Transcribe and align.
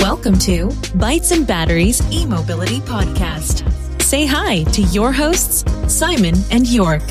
Welcome 0.00 0.38
to 0.38 0.68
Bytes 0.96 1.32
and 1.32 1.46
Batteries 1.46 2.00
e-mobility 2.10 2.80
podcast. 2.80 3.62
Say 4.00 4.24
hi 4.24 4.64
to 4.72 4.80
your 4.80 5.12
hosts, 5.12 5.66
Simon 5.86 6.34
and 6.50 6.66
York. 6.66 7.02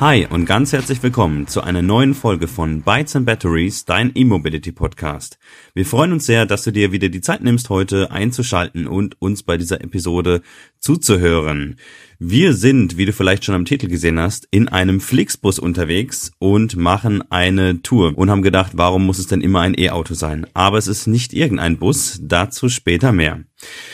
Hi 0.00 0.26
und 0.30 0.46
ganz 0.46 0.72
herzlich 0.72 1.02
willkommen 1.02 1.46
zu 1.46 1.62
einer 1.62 1.82
neuen 1.82 2.14
Folge 2.14 2.46
von 2.46 2.82
Bytes 2.82 3.16
and 3.16 3.26
Batteries, 3.26 3.84
dein 3.84 4.12
E-Mobility 4.14 4.72
Podcast. 4.72 5.38
Wir 5.74 5.84
freuen 5.84 6.12
uns 6.12 6.24
sehr, 6.24 6.46
dass 6.46 6.64
du 6.64 6.72
dir 6.72 6.92
wieder 6.92 7.10
die 7.10 7.20
Zeit 7.20 7.42
nimmst, 7.42 7.68
heute 7.68 8.10
einzuschalten 8.10 8.86
und 8.86 9.20
uns 9.20 9.42
bei 9.42 9.58
dieser 9.58 9.82
Episode 9.82 10.40
zuzuhören. 10.78 11.76
Wir 12.22 12.52
sind, 12.52 12.98
wie 12.98 13.06
du 13.06 13.14
vielleicht 13.14 13.46
schon 13.46 13.54
am 13.54 13.64
Titel 13.64 13.88
gesehen 13.88 14.20
hast, 14.20 14.46
in 14.50 14.68
einem 14.68 15.00
Flixbus 15.00 15.58
unterwegs 15.58 16.32
und 16.38 16.76
machen 16.76 17.24
eine 17.30 17.80
Tour 17.80 18.12
und 18.18 18.28
haben 18.28 18.42
gedacht, 18.42 18.72
warum 18.74 19.06
muss 19.06 19.18
es 19.18 19.26
denn 19.26 19.40
immer 19.40 19.60
ein 19.60 19.72
E-Auto 19.74 20.12
sein? 20.12 20.46
Aber 20.52 20.76
es 20.76 20.86
ist 20.86 21.06
nicht 21.06 21.32
irgendein 21.32 21.78
Bus, 21.78 22.18
dazu 22.20 22.68
später 22.68 23.12
mehr. 23.12 23.44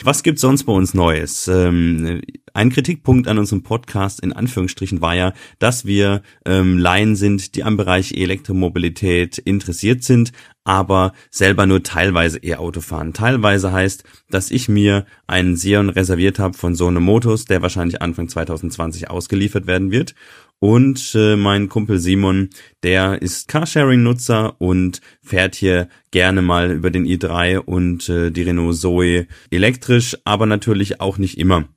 Was 0.03 0.23
gibt's 0.23 0.41
sonst 0.41 0.65
bei 0.65 0.73
uns 0.73 0.93
Neues? 0.93 1.47
Ähm, 1.47 2.19
ein 2.53 2.69
Kritikpunkt 2.69 3.29
an 3.29 3.37
unserem 3.37 3.63
Podcast 3.63 4.19
in 4.19 4.33
Anführungsstrichen 4.33 4.99
war 4.99 5.15
ja, 5.15 5.33
dass 5.59 5.85
wir 5.85 6.21
ähm, 6.45 6.77
Laien 6.79 7.15
sind, 7.15 7.55
die 7.55 7.63
am 7.63 7.77
Bereich 7.77 8.11
Elektromobilität 8.11 9.37
interessiert 9.37 10.03
sind, 10.03 10.33
aber 10.67 11.13
selber 11.31 11.65
nur 11.65 11.81
teilweise 11.81 12.39
E-Auto 12.43 12.81
fahren. 12.81 13.13
Teilweise 13.13 13.71
heißt, 13.71 14.03
dass 14.29 14.51
ich 14.51 14.67
mir 14.67 15.05
einen 15.25 15.55
Sion 15.55 15.89
reserviert 15.89 16.39
habe 16.39 16.57
von 16.57 16.75
Sohne 16.75 16.99
Motors, 16.99 17.45
der 17.45 17.61
wahrscheinlich 17.61 18.01
Anfang 18.01 18.27
2020 18.27 19.09
ausgeliefert 19.09 19.65
werden 19.65 19.91
wird. 19.91 20.13
Und 20.59 21.15
äh, 21.15 21.37
mein 21.37 21.69
Kumpel 21.69 21.99
Simon, 21.99 22.49
der 22.83 23.21
ist 23.21 23.47
Carsharing-Nutzer 23.47 24.59
und 24.59 24.99
fährt 25.21 25.55
hier 25.55 25.87
gerne 26.11 26.41
mal 26.41 26.71
über 26.71 26.91
den 26.91 27.05
i3 27.05 27.59
und 27.59 28.09
äh, 28.09 28.29
die 28.31 28.41
Renault 28.41 28.75
Zoe 28.75 29.27
elektrisch, 29.49 30.17
aber 30.25 30.47
natürlich 30.47 30.99
auch 30.99 31.17
nicht 31.17 31.37
immer. 31.37 31.69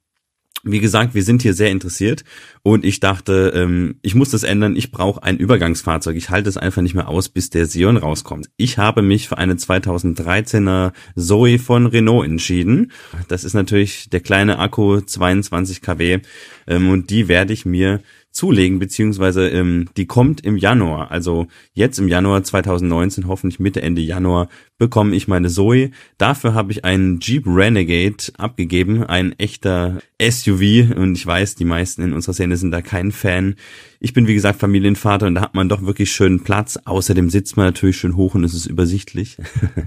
Wie 0.63 0.81
gesagt, 0.81 1.15
wir 1.15 1.23
sind 1.23 1.43
hier 1.43 1.55
sehr 1.55 1.71
interessiert 1.71 2.25
und 2.63 2.85
ich 2.85 3.01
dachte, 3.01 3.53
ähm, 3.55 3.97
ich 4.03 4.15
muss 4.15 4.31
das 4.31 4.43
ändern. 4.43 4.77
Ich 4.77 4.91
brauche 4.91 5.23
ein 5.23 5.39
Übergangsfahrzeug. 5.39 6.17
Ich 6.17 6.31
halte 6.31 6.49
es 6.49 6.57
einfach 6.57 6.83
nicht 6.83 6.95
mehr 6.95 7.09
aus, 7.09 7.29
bis 7.31 7.49
der 7.51 7.67
Sion 7.67 7.97
rauskommt. 7.97 8.51
Ich 8.57 8.77
habe 8.77 9.01
mich 9.03 9.29
für 9.29 9.39
eine 9.39 9.55
2013er 9.55 10.93
Zoe 11.17 11.59
von 11.59 11.87
Renault 11.87 12.27
entschieden. 12.27 12.93
Das 13.29 13.45
ist 13.45 13.55
natürlich 13.55 14.11
der 14.11 14.21
kleine 14.21 14.59
Akku 14.59 15.01
22 15.01 15.81
kW 15.81 16.21
ähm, 16.67 16.91
und 16.91 17.11
die 17.11 17.29
werde 17.29 17.53
ich 17.53 17.65
mir 17.65 18.01
zulegen, 18.33 18.79
beziehungsweise 18.79 19.49
ähm, 19.49 19.89
die 19.97 20.07
kommt 20.07 20.45
im 20.45 20.57
Januar. 20.57 21.11
Also 21.11 21.47
jetzt 21.73 21.99
im 21.99 22.09
Januar 22.09 22.43
2019, 22.45 23.27
hoffentlich 23.27 23.59
Mitte, 23.61 23.83
Ende 23.83 24.03
Januar, 24.03 24.49
bekomme 24.81 25.15
ich 25.15 25.29
meine 25.29 25.49
Zoe. 25.49 25.91
Dafür 26.17 26.55
habe 26.55 26.73
ich 26.73 26.87
einen 26.87 27.21
Jeep 27.21 27.47
Renegade 27.47 28.33
abgegeben, 28.39 29.05
ein 29.05 29.39
echter 29.39 30.01
SUV. 30.19 30.97
Und 30.97 31.17
ich 31.17 31.27
weiß, 31.27 31.55
die 31.55 31.67
meisten 31.67 32.03
in 32.03 32.15
unserer 32.15 32.33
Szene 32.33 32.57
sind 32.57 32.71
da 32.71 32.81
kein 32.81 33.13
Fan. 33.13 33.57
Ich 34.01 34.15
bin 34.15 34.27
wie 34.27 34.33
gesagt 34.33 34.59
Familienvater 34.59 35.27
und 35.27 35.35
da 35.35 35.43
hat 35.43 35.55
man 35.55 35.69
doch 35.69 35.83
wirklich 35.83 36.11
schönen 36.11 36.43
Platz. 36.43 36.79
Außerdem 36.83 37.29
sitzt 37.29 37.59
man 37.59 37.67
natürlich 37.67 37.99
schön 37.99 38.17
hoch 38.17 38.35
und 38.35 38.43
es 38.43 38.55
ist 38.55 38.65
übersichtlich. 38.65 39.37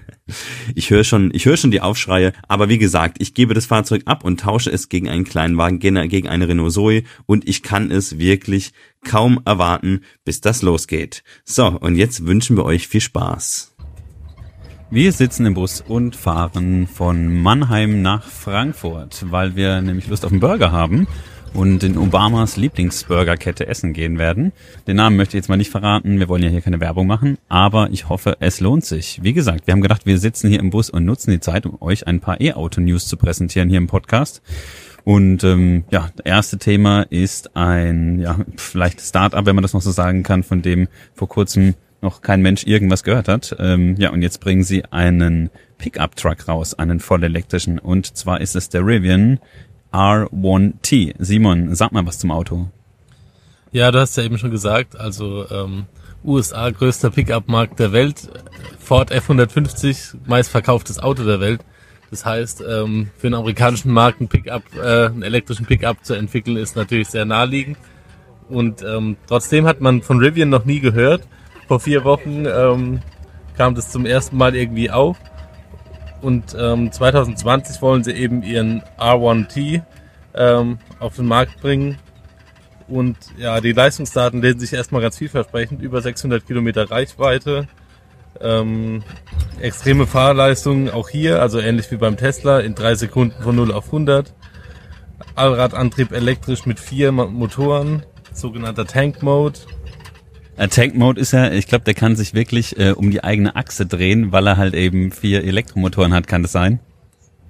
ich 0.75 0.91
höre 0.91 1.03
schon, 1.03 1.31
ich 1.33 1.45
höre 1.45 1.57
schon 1.57 1.71
die 1.71 1.81
Aufschreie. 1.81 2.31
Aber 2.47 2.69
wie 2.69 2.77
gesagt, 2.77 3.17
ich 3.19 3.33
gebe 3.33 3.55
das 3.55 3.65
Fahrzeug 3.65 4.03
ab 4.05 4.23
und 4.23 4.41
tausche 4.41 4.69
es 4.69 4.89
gegen 4.89 5.09
einen 5.09 5.23
kleinen 5.23 5.57
Wagen, 5.57 5.79
gegen 5.79 6.27
eine 6.27 6.47
Renault 6.47 6.73
Zoe 6.73 7.03
und 7.25 7.49
ich 7.49 7.63
kann 7.63 7.89
es 7.89 8.19
wirklich 8.19 8.73
kaum 9.03 9.41
erwarten, 9.43 10.01
bis 10.23 10.39
das 10.39 10.61
losgeht. 10.61 11.23
So, 11.43 11.65
und 11.67 11.95
jetzt 11.95 12.27
wünschen 12.27 12.55
wir 12.57 12.65
euch 12.65 12.87
viel 12.87 13.01
Spaß. 13.01 13.72
Wir 14.93 15.11
sitzen 15.11 15.47
im 15.47 15.55
Bus 15.55 15.81
und 15.81 16.15
fahren 16.15 16.85
von 16.85 17.41
Mannheim 17.41 18.03
nach 18.03 18.27
Frankfurt, 18.27 19.25
weil 19.31 19.55
wir 19.55 19.81
nämlich 19.81 20.07
Lust 20.07 20.23
auf 20.23 20.29
einen 20.29 20.39
Burger 20.39 20.71
haben 20.71 21.07
und 21.55 21.81
in 21.81 21.97
Obamas 21.97 22.57
Lieblingsburgerkette 22.57 23.65
essen 23.65 23.93
gehen 23.93 24.19
werden. 24.19 24.51
Den 24.85 24.97
Namen 24.97 25.15
möchte 25.17 25.35
ich 25.35 25.41
jetzt 25.41 25.49
mal 25.49 25.57
nicht 25.57 25.71
verraten, 25.71 26.19
wir 26.19 26.29
wollen 26.29 26.43
ja 26.43 26.49
hier 26.49 26.61
keine 26.61 26.79
Werbung 26.79 27.07
machen, 27.07 27.39
aber 27.49 27.89
ich 27.89 28.07
hoffe, 28.07 28.37
es 28.39 28.59
lohnt 28.59 28.85
sich. 28.85 29.19
Wie 29.23 29.33
gesagt, 29.33 29.65
wir 29.65 29.71
haben 29.71 29.81
gedacht, 29.81 30.05
wir 30.05 30.19
sitzen 30.19 30.47
hier 30.47 30.59
im 30.59 30.69
Bus 30.69 30.91
und 30.91 31.05
nutzen 31.05 31.31
die 31.31 31.39
Zeit, 31.39 31.65
um 31.65 31.81
euch 31.81 32.05
ein 32.05 32.19
paar 32.19 32.39
E-Auto-News 32.39 33.07
zu 33.07 33.17
präsentieren 33.17 33.69
hier 33.69 33.79
im 33.79 33.87
Podcast. 33.87 34.43
Und 35.05 35.43
ähm, 35.43 35.85
ja, 35.89 36.11
das 36.15 36.23
erste 36.23 36.59
Thema 36.59 37.01
ist 37.01 37.57
ein 37.57 38.19
ja 38.19 38.37
vielleicht 38.57 39.01
Start-up, 39.01 39.47
wenn 39.47 39.55
man 39.55 39.63
das 39.63 39.73
noch 39.73 39.81
so 39.81 39.89
sagen 39.89 40.21
kann, 40.21 40.43
von 40.43 40.61
dem 40.61 40.87
vor 41.15 41.27
kurzem 41.27 41.73
noch 42.03 42.21
kein 42.21 42.41
Mensch 42.41 42.65
irgendwas 42.65 43.03
gehört 43.03 43.27
hat. 43.27 43.55
Ähm, 43.59 43.95
ja, 43.97 44.11
und 44.11 44.21
jetzt 44.21 44.39
bringen 44.39 44.63
sie 44.63 44.85
einen 44.91 45.49
Pickup-Truck 45.79 46.47
raus, 46.47 46.75
einen 46.75 46.99
vollelektrischen. 46.99 47.79
Und 47.79 48.15
zwar 48.15 48.41
ist 48.41 48.55
es 48.55 48.69
der 48.69 48.85
Rivian 48.85 49.39
R1T. 49.91 51.15
Simon, 51.17 51.73
sag 51.73 51.91
mal 51.91 52.05
was 52.05 52.19
zum 52.19 52.31
Auto. 52.31 52.69
Ja, 53.71 53.89
du 53.91 53.99
hast 53.99 54.17
ja 54.17 54.23
eben 54.23 54.37
schon 54.37 54.51
gesagt, 54.51 54.99
also 54.99 55.49
ähm, 55.49 55.85
USA 56.23 56.69
größter 56.69 57.09
Pickup-Markt 57.09 57.79
der 57.79 57.91
Welt, 57.91 58.29
Ford 58.79 59.11
F150 59.11 60.15
meistverkauftes 60.27 60.99
Auto 60.99 61.23
der 61.23 61.39
Welt. 61.39 61.61
Das 62.11 62.25
heißt, 62.25 62.61
ähm, 62.61 63.09
für 63.17 63.27
einen 63.27 63.33
amerikanischen 63.33 63.91
Markt 63.91 64.19
einen 64.19 64.29
Pickup, 64.29 64.63
äh, 64.75 65.07
einen 65.07 65.23
elektrischen 65.23 65.65
Pickup 65.65 66.05
zu 66.05 66.13
entwickeln, 66.13 66.57
ist 66.57 66.75
natürlich 66.75 67.07
sehr 67.07 67.25
naheliegend. 67.25 67.77
Und 68.49 68.83
ähm, 68.83 69.17
trotzdem 69.25 69.65
hat 69.65 69.81
man 69.81 70.03
von 70.03 70.19
Rivian 70.19 70.49
noch 70.49 70.65
nie 70.65 70.79
gehört 70.79 71.27
vor 71.73 71.79
vier 71.79 72.03
Wochen 72.03 72.45
ähm, 72.45 73.01
kam 73.57 73.73
das 73.73 73.89
zum 73.89 74.05
ersten 74.05 74.37
Mal 74.37 74.55
irgendwie 74.55 74.91
auf. 74.91 75.17
Und 76.21 76.55
ähm, 76.55 76.91
2020 76.91 77.81
wollen 77.81 78.03
sie 78.03 78.11
eben 78.11 78.43
ihren 78.43 78.83
R1T 78.99 79.81
ähm, 80.35 80.77
auf 80.99 81.15
den 81.15 81.25
Markt 81.25 81.59
bringen. 81.61 81.97
Und 82.87 83.17
ja, 83.39 83.59
die 83.59 83.71
Leistungsdaten 83.71 84.39
lesen 84.39 84.59
sich 84.59 84.71
erstmal 84.71 85.01
ganz 85.01 85.17
vielversprechend. 85.17 85.81
Über 85.81 85.99
600 85.99 86.45
Kilometer 86.45 86.91
Reichweite. 86.91 87.67
Ähm, 88.39 89.01
extreme 89.59 90.05
Fahrleistung 90.05 90.91
auch 90.91 91.09
hier, 91.09 91.41
also 91.41 91.59
ähnlich 91.59 91.89
wie 91.89 91.97
beim 91.97 92.17
Tesla, 92.17 92.59
in 92.59 92.75
drei 92.75 92.93
Sekunden 92.93 93.41
von 93.41 93.55
0 93.55 93.71
auf 93.71 93.87
100. 93.87 94.31
Allradantrieb 95.33 96.11
elektrisch 96.11 96.67
mit 96.67 96.79
vier 96.79 97.11
Motoren, 97.11 98.05
sogenannter 98.31 98.85
Tank 98.85 99.23
Mode. 99.23 99.57
Tank 100.57 100.95
Mode 100.95 101.19
ist 101.19 101.31
ja, 101.31 101.51
ich 101.51 101.67
glaube, 101.67 101.83
der 101.83 101.93
kann 101.93 102.15
sich 102.15 102.33
wirklich 102.33 102.77
äh, 102.79 102.91
um 102.91 103.11
die 103.11 103.23
eigene 103.23 103.55
Achse 103.55 103.85
drehen, 103.85 104.31
weil 104.31 104.47
er 104.47 104.57
halt 104.57 104.73
eben 104.75 105.11
vier 105.11 105.43
Elektromotoren 105.43 106.13
hat, 106.13 106.27
kann 106.27 106.43
das 106.43 106.51
sein? 106.51 106.79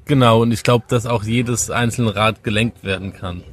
Genau, 0.05 0.41
und 0.41 0.51
ich 0.51 0.63
glaube, 0.63 0.85
dass 0.87 1.05
auch 1.05 1.23
jedes 1.23 1.69
einzelne 1.69 2.15
Rad 2.15 2.43
gelenkt 2.43 2.83
werden 2.83 3.13
kann. 3.13 3.43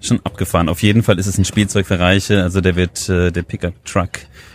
Schon 0.00 0.20
abgefahren. 0.24 0.68
Auf 0.68 0.82
jeden 0.82 1.02
Fall 1.02 1.18
ist 1.18 1.26
es 1.26 1.38
ein 1.38 1.44
Spielzeug 1.44 1.86
für 1.86 1.98
Reiche. 1.98 2.42
Also 2.42 2.60
der 2.60 2.76
wird, 2.76 3.08
äh, 3.08 3.30
der 3.30 3.42
Pickup 3.42 3.84
Truck 3.84 4.10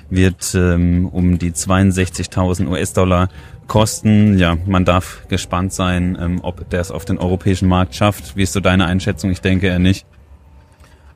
wird 0.10 0.54
ähm, 0.56 1.08
um 1.08 1.40
die 1.40 1.52
62.000 1.52 2.68
US-Dollar 2.68 3.30
kosten. 3.68 4.38
Ja, 4.38 4.58
man 4.66 4.86
darf 4.86 5.28
gespannt 5.30 5.74
sein, 5.74 6.18
ähm, 6.20 6.40
ob 6.44 6.70
der 6.70 6.82
es 6.82 6.92
auf 6.92 7.06
den 7.06 7.18
europäischen 7.18 7.68
Markt 7.68 7.96
schafft. 7.96 8.36
Wie 8.36 8.44
ist 8.44 8.54
so 8.54 8.60
deine 8.60 8.86
Einschätzung? 8.86 9.32
Ich 9.32 9.42
denke 9.42 9.68
eher 9.68 9.80
nicht. 9.80 10.06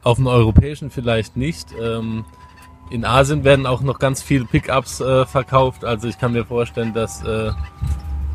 Auf 0.06 0.18
dem 0.18 0.28
europäischen 0.28 0.92
vielleicht 0.92 1.36
nicht. 1.36 1.70
Ähm, 1.82 2.26
in 2.92 3.06
Asien 3.06 3.44
werden 3.44 3.66
auch 3.66 3.82
noch 3.82 3.98
ganz 3.98 4.22
viele 4.22 4.46
Pickups 4.46 5.02
äh, 5.02 5.26
verkauft. 5.26 5.84
Also 5.84 6.08
ich 6.08 6.20
kann 6.20 6.34
mir 6.34 6.46
vorstellen, 6.46 6.94
dass 6.94 7.24
äh, 7.24 7.50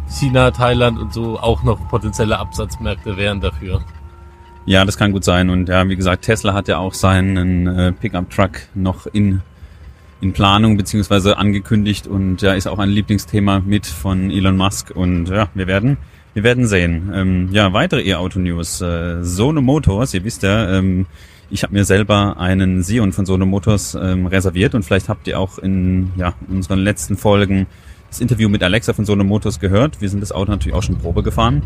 China, 0.09 0.50
Thailand 0.50 0.98
und 0.98 1.14
so 1.14 1.38
auch 1.38 1.62
noch 1.62 1.88
potenzielle 1.88 2.41
Absatzmärkte 2.41 3.16
wären 3.16 3.41
dafür. 3.41 3.83
Ja, 4.66 4.84
das 4.84 4.98
kann 4.98 5.12
gut 5.12 5.22
sein. 5.22 5.48
Und 5.48 5.68
ja, 5.68 5.89
wie 5.89 5.94
gesagt, 5.94 6.24
Tesla 6.24 6.54
hat 6.54 6.66
ja 6.66 6.78
auch 6.78 6.92
seinen 6.92 7.68
äh, 7.68 7.92
Pickup-Truck 7.92 8.62
noch 8.74 9.06
in, 9.06 9.41
in 10.21 10.33
Planung 10.33 10.77
beziehungsweise 10.77 11.39
angekündigt 11.39 12.09
und 12.09 12.42
ja, 12.42 12.54
ist 12.54 12.66
auch 12.66 12.80
ein 12.80 12.91
Lieblingsthema 12.91 13.60
mit 13.60 13.86
von 13.86 14.33
Elon 14.33 14.56
Musk. 14.56 14.91
Und 14.91 15.28
ja, 15.28 15.48
wir 15.54 15.68
werden 15.68 15.98
wir 16.34 16.42
werden 16.42 16.66
sehen. 16.66 17.12
Ähm, 17.15 17.48
ja, 17.53 17.72
weitere 17.72 18.03
E-Auto-News. 18.03 18.80
Äh, 18.80 19.22
Sono 19.22 19.60
Motors, 19.60 20.15
ihr 20.15 20.24
wisst 20.24 20.42
ja, 20.42 20.78
ähm, 20.78 21.06
ich 21.50 21.62
habe 21.62 21.72
mir 21.74 21.84
selber 21.84 22.38
einen 22.38 22.82
Sion 22.82 23.12
von 23.12 23.26
Sono 23.26 23.44
Motors 23.44 23.97
ähm, 24.00 24.26
reserviert 24.26 24.74
und 24.74 24.84
vielleicht 24.84 25.08
habt 25.08 25.26
ihr 25.26 25.38
auch 25.38 25.58
in 25.58 26.10
ja, 26.16 26.34
unseren 26.48 26.78
letzten 26.78 27.16
Folgen 27.16 27.66
das 28.08 28.20
Interview 28.20 28.48
mit 28.48 28.62
Alexa 28.62 28.92
von 28.92 29.04
Sono 29.04 29.24
Motors 29.24 29.60
gehört. 29.60 30.00
Wir 30.00 30.08
sind 30.08 30.20
das 30.20 30.32
Auto 30.32 30.50
natürlich 30.50 30.76
auch 30.76 30.82
schon 30.82 30.98
Probe 30.98 31.22
gefahren. 31.22 31.62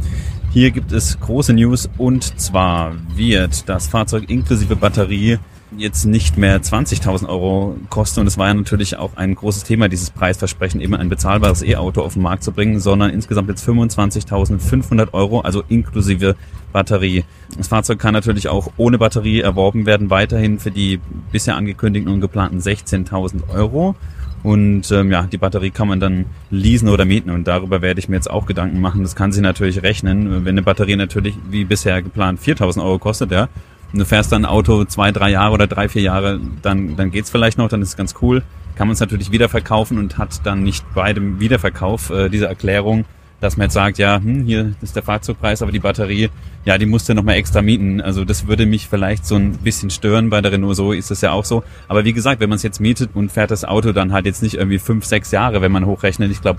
Hier 0.53 0.71
gibt 0.71 0.93
es 0.93 1.19
große 1.21 1.53
News 1.53 1.89
und 1.99 2.39
zwar 2.41 2.95
wird 3.15 3.69
das 3.69 3.87
Fahrzeug 3.87 4.29
inklusive 4.29 4.77
Batterie 4.77 5.39
jetzt 5.79 6.05
nicht 6.05 6.37
mehr 6.37 6.61
20.000 6.63 7.29
Euro 7.29 7.77
kosten. 7.91 8.21
Und 8.21 8.27
es 8.27 8.39
war 8.39 8.49
ja 8.49 8.55
natürlich 8.55 8.97
auch 8.97 9.17
ein 9.17 9.35
großes 9.35 9.65
Thema, 9.65 9.89
dieses 9.89 10.11
Preisversprechen, 10.11 10.81
eben 10.81 10.95
ein 10.95 11.09
bezahlbares 11.09 11.63
E-Auto 11.63 12.03
auf 12.03 12.15
den 12.15 12.23
Markt 12.23 12.45
zu 12.45 12.53
bringen, 12.53 12.81
sondern 12.81 13.11
insgesamt 13.11 13.49
jetzt 13.49 13.67
25.500 13.69 15.13
Euro, 15.13 15.41
also 15.41 15.63
inklusive 15.69 16.37
Batterie. 16.73 17.25
Das 17.57 17.69
Fahrzeug 17.69 17.99
kann 17.99 18.15
natürlich 18.15 18.49
auch 18.49 18.73
ohne 18.77 18.99
Batterie 18.99 19.41
erworben 19.41 19.87
werden, 19.87 20.11
weiterhin 20.11 20.59
für 20.59 20.71
die 20.71 21.01
bisher 21.33 21.57
angekündigten 21.57 22.13
und 22.13 22.21
geplanten 22.21 22.59
16.000 22.59 23.49
Euro. 23.49 23.95
Und 24.43 24.93
ähm, 24.93 25.11
ja, 25.11 25.23
die 25.23 25.39
Batterie 25.39 25.71
kann 25.71 25.89
man 25.89 26.01
dann 26.01 26.27
leasen 26.51 26.91
oder 26.91 27.07
mieten 27.07 27.31
und 27.31 27.49
darüber 27.49 27.81
werde 27.81 27.99
ich 27.99 28.11
mir 28.11 28.17
jetzt 28.17 28.31
auch 28.31 28.45
Gedanken 28.45 28.79
machen. 28.79 29.03
Das 29.03 29.17
kann 29.17 29.33
sich 29.33 29.43
natürlich 29.43 29.83
rechnen, 29.83 30.45
wenn 30.45 30.53
eine 30.53 30.63
Batterie 30.63 30.97
natürlich 30.97 31.35
wie 31.49 31.65
bisher 31.65 32.03
geplant 32.03 32.41
4000 32.41 32.85
Euro 32.85 32.99
kostet, 32.99 33.31
ja. 33.31 33.49
Und 33.95 34.01
du 34.01 34.07
fährst 34.07 34.33
dann 34.33 34.45
ein 34.45 34.51
Auto 34.51 34.85
zwei, 34.87 35.13
drei 35.13 35.31
Jahre 35.31 35.55
oder 35.55 35.69
drei, 35.69 35.89
vier 35.89 36.03
Jahre, 36.03 36.41
dann, 36.63 36.97
dann 36.97 37.13
geht's 37.13 37.31
vielleicht 37.31 37.59
noch, 37.59 37.69
dann 37.69 37.81
ist 37.81 37.91
es 37.91 37.97
ganz 37.97 38.17
cool. 38.21 38.43
Kann 38.75 38.89
man 38.89 38.95
es 38.95 38.99
natürlich 38.99 39.31
wieder 39.31 39.49
verkaufen 39.49 39.99
und 39.99 40.19
hat 40.19 40.45
dann 40.45 40.65
nicht 40.65 40.85
bei 40.95 41.13
dem 41.13 41.39
Wiederverkauf 41.39 42.11
äh, 42.11 42.29
diese 42.29 42.47
Erklärung, 42.47 43.05
dass 43.41 43.57
man 43.57 43.67
jetzt 43.67 43.75
sagt, 43.75 43.99
ja, 43.99 44.17
hm, 44.17 44.47
hier 44.47 44.75
ist 44.83 44.97
der 44.97 45.05
Fahrzeugpreis, 45.05 45.63
aber 45.63 45.71
die 45.71 45.79
Batterie, 45.79 46.31
ja, 46.65 46.77
die 46.77 46.87
musst 46.87 47.09
du 47.09 47.15
nochmal 47.15 47.37
extra 47.37 47.63
mieten. 47.63 48.01
Also 48.01 48.25
das 48.25 48.49
würde 48.49 48.67
mich 48.67 48.89
vielleicht 48.89 49.27
so 49.27 49.37
ein 49.37 49.59
bisschen 49.59 49.91
stören. 49.91 50.29
Bei 50.29 50.41
der 50.41 50.51
Renault 50.51 50.75
so 50.75 50.91
ist 50.91 51.13
das 51.13 51.21
ja 51.21 51.31
auch 51.31 51.45
so. 51.45 51.63
Aber 51.87 52.05
wie 52.05 52.13
gesagt, 52.13 52.41
wenn 52.41 52.49
man 52.49 52.57
es 52.57 52.65
jetzt 52.65 52.81
mietet 52.81 53.11
und 53.15 53.31
fährt 53.31 53.53
das 53.53 53.65
Auto 53.65 53.93
dann 53.93 54.13
halt 54.13 54.27
jetzt 54.27 54.43
nicht 54.43 54.55
irgendwie 54.55 54.81
fünf, 54.81 55.05
sechs 55.05 55.31
Jahre, 55.31 55.63
wenn 55.63 55.71
man 55.71 55.87
hochrechnet, 55.87 56.33
ich 56.33 56.41
glaube, 56.41 56.59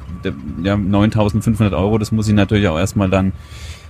ja, 0.63 0.75
9.500 0.75 1.75
Euro, 1.75 1.97
das 1.97 2.13
muss 2.13 2.29
ich 2.29 2.33
natürlich 2.33 2.69
auch 2.69 2.79
erstmal 2.79 3.09
dann 3.09 3.33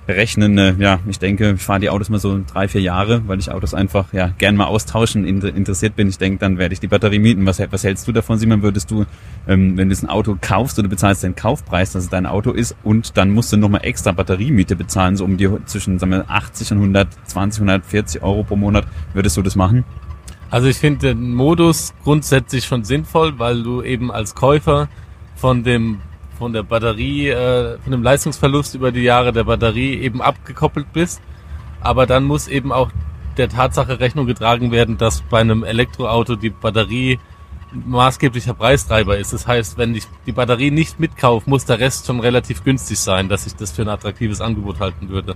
rechnen. 0.07 0.57
Äh, 0.57 0.75
ja, 0.77 0.99
ich 1.07 1.19
denke, 1.19 1.53
ich 1.55 1.61
fahre 1.61 1.79
die 1.79 1.89
Autos 1.89 2.09
mal 2.09 2.19
so 2.19 2.39
drei, 2.51 2.67
vier 2.67 2.81
Jahre, 2.81 3.27
weil 3.27 3.39
ich 3.39 3.51
Autos 3.51 3.73
einfach 3.73 4.13
ja 4.13 4.27
gern 4.37 4.55
mal 4.55 4.65
austauschen 4.65 5.25
interessiert 5.25 5.95
bin. 5.95 6.09
Ich 6.09 6.17
denke, 6.17 6.39
dann 6.39 6.57
werde 6.57 6.73
ich 6.73 6.79
die 6.79 6.87
Batterie 6.87 7.19
mieten. 7.19 7.45
Was, 7.45 7.59
was 7.71 7.83
hältst 7.83 8.07
du 8.07 8.11
davon, 8.11 8.37
Simon? 8.37 8.61
Würdest 8.61 8.91
du, 8.91 9.05
ähm, 9.47 9.77
wenn 9.77 9.89
du 9.89 9.95
ein 9.95 10.09
Auto 10.09 10.37
kaufst 10.39 10.77
oder 10.79 10.87
bezahlst 10.87 11.23
den 11.23 11.35
Kaufpreis, 11.35 11.93
dass 11.93 12.03
es 12.03 12.09
dein 12.09 12.25
Auto 12.25 12.51
ist 12.51 12.75
und 12.83 13.17
dann 13.17 13.31
musst 13.31 13.51
du 13.53 13.57
nochmal 13.57 13.81
extra 13.83 14.11
Batteriemiete 14.11 14.75
bezahlen, 14.75 15.15
so 15.17 15.25
um 15.25 15.37
die 15.37 15.49
zwischen 15.65 15.99
sagen 15.99 16.11
wir, 16.11 16.25
80 16.29 16.71
und 16.71 16.77
120, 16.77 17.61
140 17.61 18.21
Euro 18.21 18.43
pro 18.43 18.55
Monat, 18.55 18.85
würdest 19.13 19.37
du 19.37 19.41
das 19.41 19.55
machen? 19.55 19.83
Also 20.49 20.67
ich 20.67 20.77
finde 20.77 21.07
den 21.07 21.33
Modus 21.33 21.93
grundsätzlich 22.03 22.65
schon 22.65 22.83
sinnvoll, 22.83 23.39
weil 23.39 23.63
du 23.63 23.81
eben 23.81 24.11
als 24.11 24.35
Käufer 24.35 24.87
von 25.35 25.63
dem 25.63 25.99
von 26.37 26.53
der 26.53 26.63
Batterie, 26.63 27.29
äh, 27.29 27.77
von 27.79 27.91
dem 27.91 28.03
Leistungsverlust 28.03 28.75
über 28.75 28.91
die 28.91 29.01
Jahre 29.01 29.31
der 29.31 29.45
Batterie 29.45 29.95
eben 29.95 30.21
abgekoppelt 30.21 30.91
bist. 30.93 31.21
Aber 31.81 32.05
dann 32.05 32.23
muss 32.23 32.47
eben 32.47 32.71
auch 32.71 32.91
der 33.37 33.49
Tatsache 33.49 33.99
Rechnung 33.99 34.25
getragen 34.25 34.71
werden, 34.71 34.97
dass 34.97 35.21
bei 35.21 35.41
einem 35.41 35.63
Elektroauto 35.63 36.35
die 36.35 36.49
Batterie 36.49 37.19
maßgeblicher 37.73 38.53
Preistreiber 38.53 39.17
ist. 39.17 39.33
Das 39.33 39.47
heißt, 39.47 39.77
wenn 39.77 39.95
ich 39.95 40.05
die 40.25 40.31
Batterie 40.31 40.71
nicht 40.71 40.99
mitkaufe, 40.99 41.49
muss 41.49 41.65
der 41.65 41.79
Rest 41.79 42.05
schon 42.05 42.19
relativ 42.19 42.63
günstig 42.63 42.99
sein, 42.99 43.27
dass 43.27 43.45
ich 43.45 43.55
das 43.55 43.71
für 43.71 43.81
ein 43.81 43.89
attraktives 43.89 44.41
Angebot 44.41 44.79
halten 44.79 45.09
würde. 45.09 45.35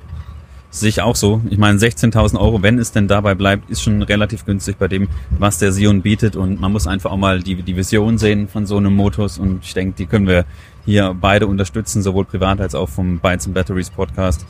Sehe 0.72 0.90
ich 0.90 1.02
auch 1.02 1.16
so. 1.16 1.42
Ich 1.50 1.58
meine, 1.58 1.80
16.000 1.80 2.40
Euro, 2.40 2.62
wenn 2.62 2.78
es 2.78 2.92
denn 2.92 3.08
dabei 3.08 3.34
bleibt, 3.34 3.72
ist 3.72 3.82
schon 3.82 4.04
relativ 4.04 4.46
günstig 4.46 4.78
bei 4.78 4.88
dem, 4.88 5.08
was 5.40 5.58
der 5.58 5.72
Sion 5.72 6.04
bietet. 6.04 6.36
Und 6.36 6.62
man 6.62 6.72
muss 6.72 6.86
einfach 6.86 7.12
auch 7.12 7.18
mal 7.18 7.40
die, 7.42 7.64
die 7.64 7.76
Vision 7.76 8.20
sehen 8.20 8.48
von 8.48 8.68
so 8.68 8.78
einem 8.78 8.96
Motus. 8.96 9.40
Und 9.40 9.64
ich 9.64 9.74
denke, 9.74 9.96
die 9.98 10.06
können 10.06 10.28
wir 10.28 10.46
hier 10.86 11.16
beide 11.20 11.48
unterstützen, 11.48 12.04
sowohl 12.04 12.26
privat 12.26 12.62
als 12.62 12.76
auch 12.76 12.88
vom 12.88 13.18
Bytes 13.18 13.48
and 13.48 13.56
Batteries 13.56 13.90
Podcast. 13.90 14.46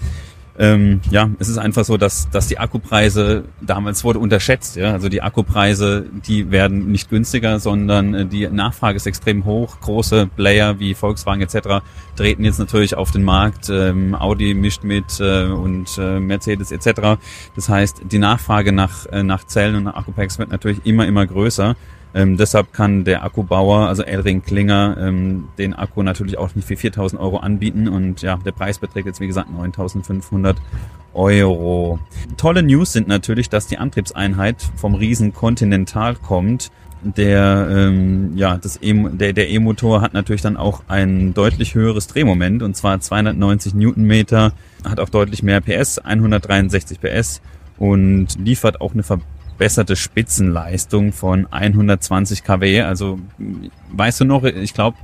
Ähm, 0.60 1.00
ja, 1.10 1.30
es 1.40 1.48
ist 1.48 1.58
einfach 1.58 1.86
so, 1.86 1.96
dass, 1.96 2.30
dass 2.32 2.48
die 2.48 2.60
Akkupreise 2.60 3.46
damals 3.62 4.04
wurde 4.04 4.20
unterschätzt. 4.20 4.76
Ja? 4.76 4.92
Also 4.92 5.08
die 5.08 5.22
Akkupreise, 5.22 6.06
die 6.28 6.52
werden 6.52 6.92
nicht 6.92 7.10
günstiger, 7.10 7.62
sondern 7.62 8.14
äh, 8.14 8.26
die 8.26 8.46
Nachfrage 8.50 8.98
ist 8.98 9.08
extrem 9.08 9.46
hoch. 9.46 9.80
Große 9.80 10.28
Player 10.36 10.78
wie 10.78 10.96
Volkswagen 10.96 11.42
etc. 11.42 11.82
treten 12.18 12.44
jetzt 12.44 12.60
natürlich 12.60 12.96
auf 12.96 13.12
den 13.12 13.24
Markt. 13.24 13.70
Ähm, 13.70 14.14
Audi 14.14 14.54
mischt 14.54 14.84
mit 14.84 15.22
äh, 15.22 15.46
und 15.46 15.98
äh, 15.98 16.20
Mercedes 16.20 16.74
etc. 16.74 17.22
Das 17.56 17.70
heißt, 17.70 18.02
die 18.12 18.20
Nachfrage 18.20 18.74
nach, 18.74 19.06
äh, 19.06 19.24
nach 19.24 19.46
Zellen 19.46 19.78
und 19.78 19.84
nach 19.86 19.96
Akkupacks 19.96 20.40
wird 20.40 20.52
natürlich 20.52 20.86
immer, 20.86 21.08
immer 21.08 21.26
größer. 21.26 21.78
Ähm, 22.14 22.38
deshalb 22.38 22.74
kann 22.74 23.04
der 23.04 23.24
Akkubauer, 23.24 23.88
also 23.88 24.04
Elring 24.04 24.42
Klinger, 24.42 24.98
ähm, 25.00 25.50
den 25.58 25.74
Akku 25.76 26.02
natürlich 26.02 26.38
auch 26.38 26.56
nicht 26.56 26.68
für 26.68 26.76
4000 26.76 27.22
Euro 27.22 27.38
anbieten 27.38 27.88
und 27.88 28.22
ja, 28.24 28.38
der 28.38 28.52
Preis 28.52 28.80
beträgt 28.80 29.06
jetzt 29.06 29.20
wie 29.20 29.28
gesagt 29.28 29.52
9500 29.52 30.58
Euro. 31.14 32.00
Tolle 32.38 32.64
News 32.64 32.94
sind 32.94 33.08
natürlich, 33.08 33.50
dass 33.50 33.68
die 33.68 33.78
Antriebseinheit 33.78 34.58
vom 34.76 34.96
Riesen 34.96 35.34
Continental 35.34 36.16
kommt. 36.16 36.72
Der, 37.02 37.68
ähm, 37.72 38.36
ja, 38.36 38.58
das 38.58 38.82
e 38.82 38.94
der, 38.94 39.32
der 39.32 39.50
E-Motor 39.50 40.02
hat 40.02 40.14
natürlich 40.14 40.42
dann 40.42 40.58
auch 40.58 40.84
ein 40.90 41.34
deutlich 41.34 41.74
höheres 41.74 42.08
Drehmoment 42.08 42.62
und 42.62 42.76
zwar 42.76 43.00
290 43.00 43.74
Newtonmeter, 43.74 44.52
hat 44.84 45.00
auch 45.00 45.08
deutlich 45.08 45.42
mehr 45.42 45.62
PS, 45.62 46.00
163 46.00 47.00
PS 47.00 47.42
und 47.78 48.28
liefert 48.38 48.82
auch 48.82 48.94
eine 48.94 49.04
Ver 49.04 49.20
verbesserte 49.60 49.98
Spitzenleistung 49.98 51.12
von 51.12 51.46
120 51.52 52.46
kW. 52.46 52.84
Also 52.84 53.20
weißt 53.92 54.22
du 54.22 54.26
noch, 54.26 54.46
ich 54.46 54.74
glaube, 54.74 54.96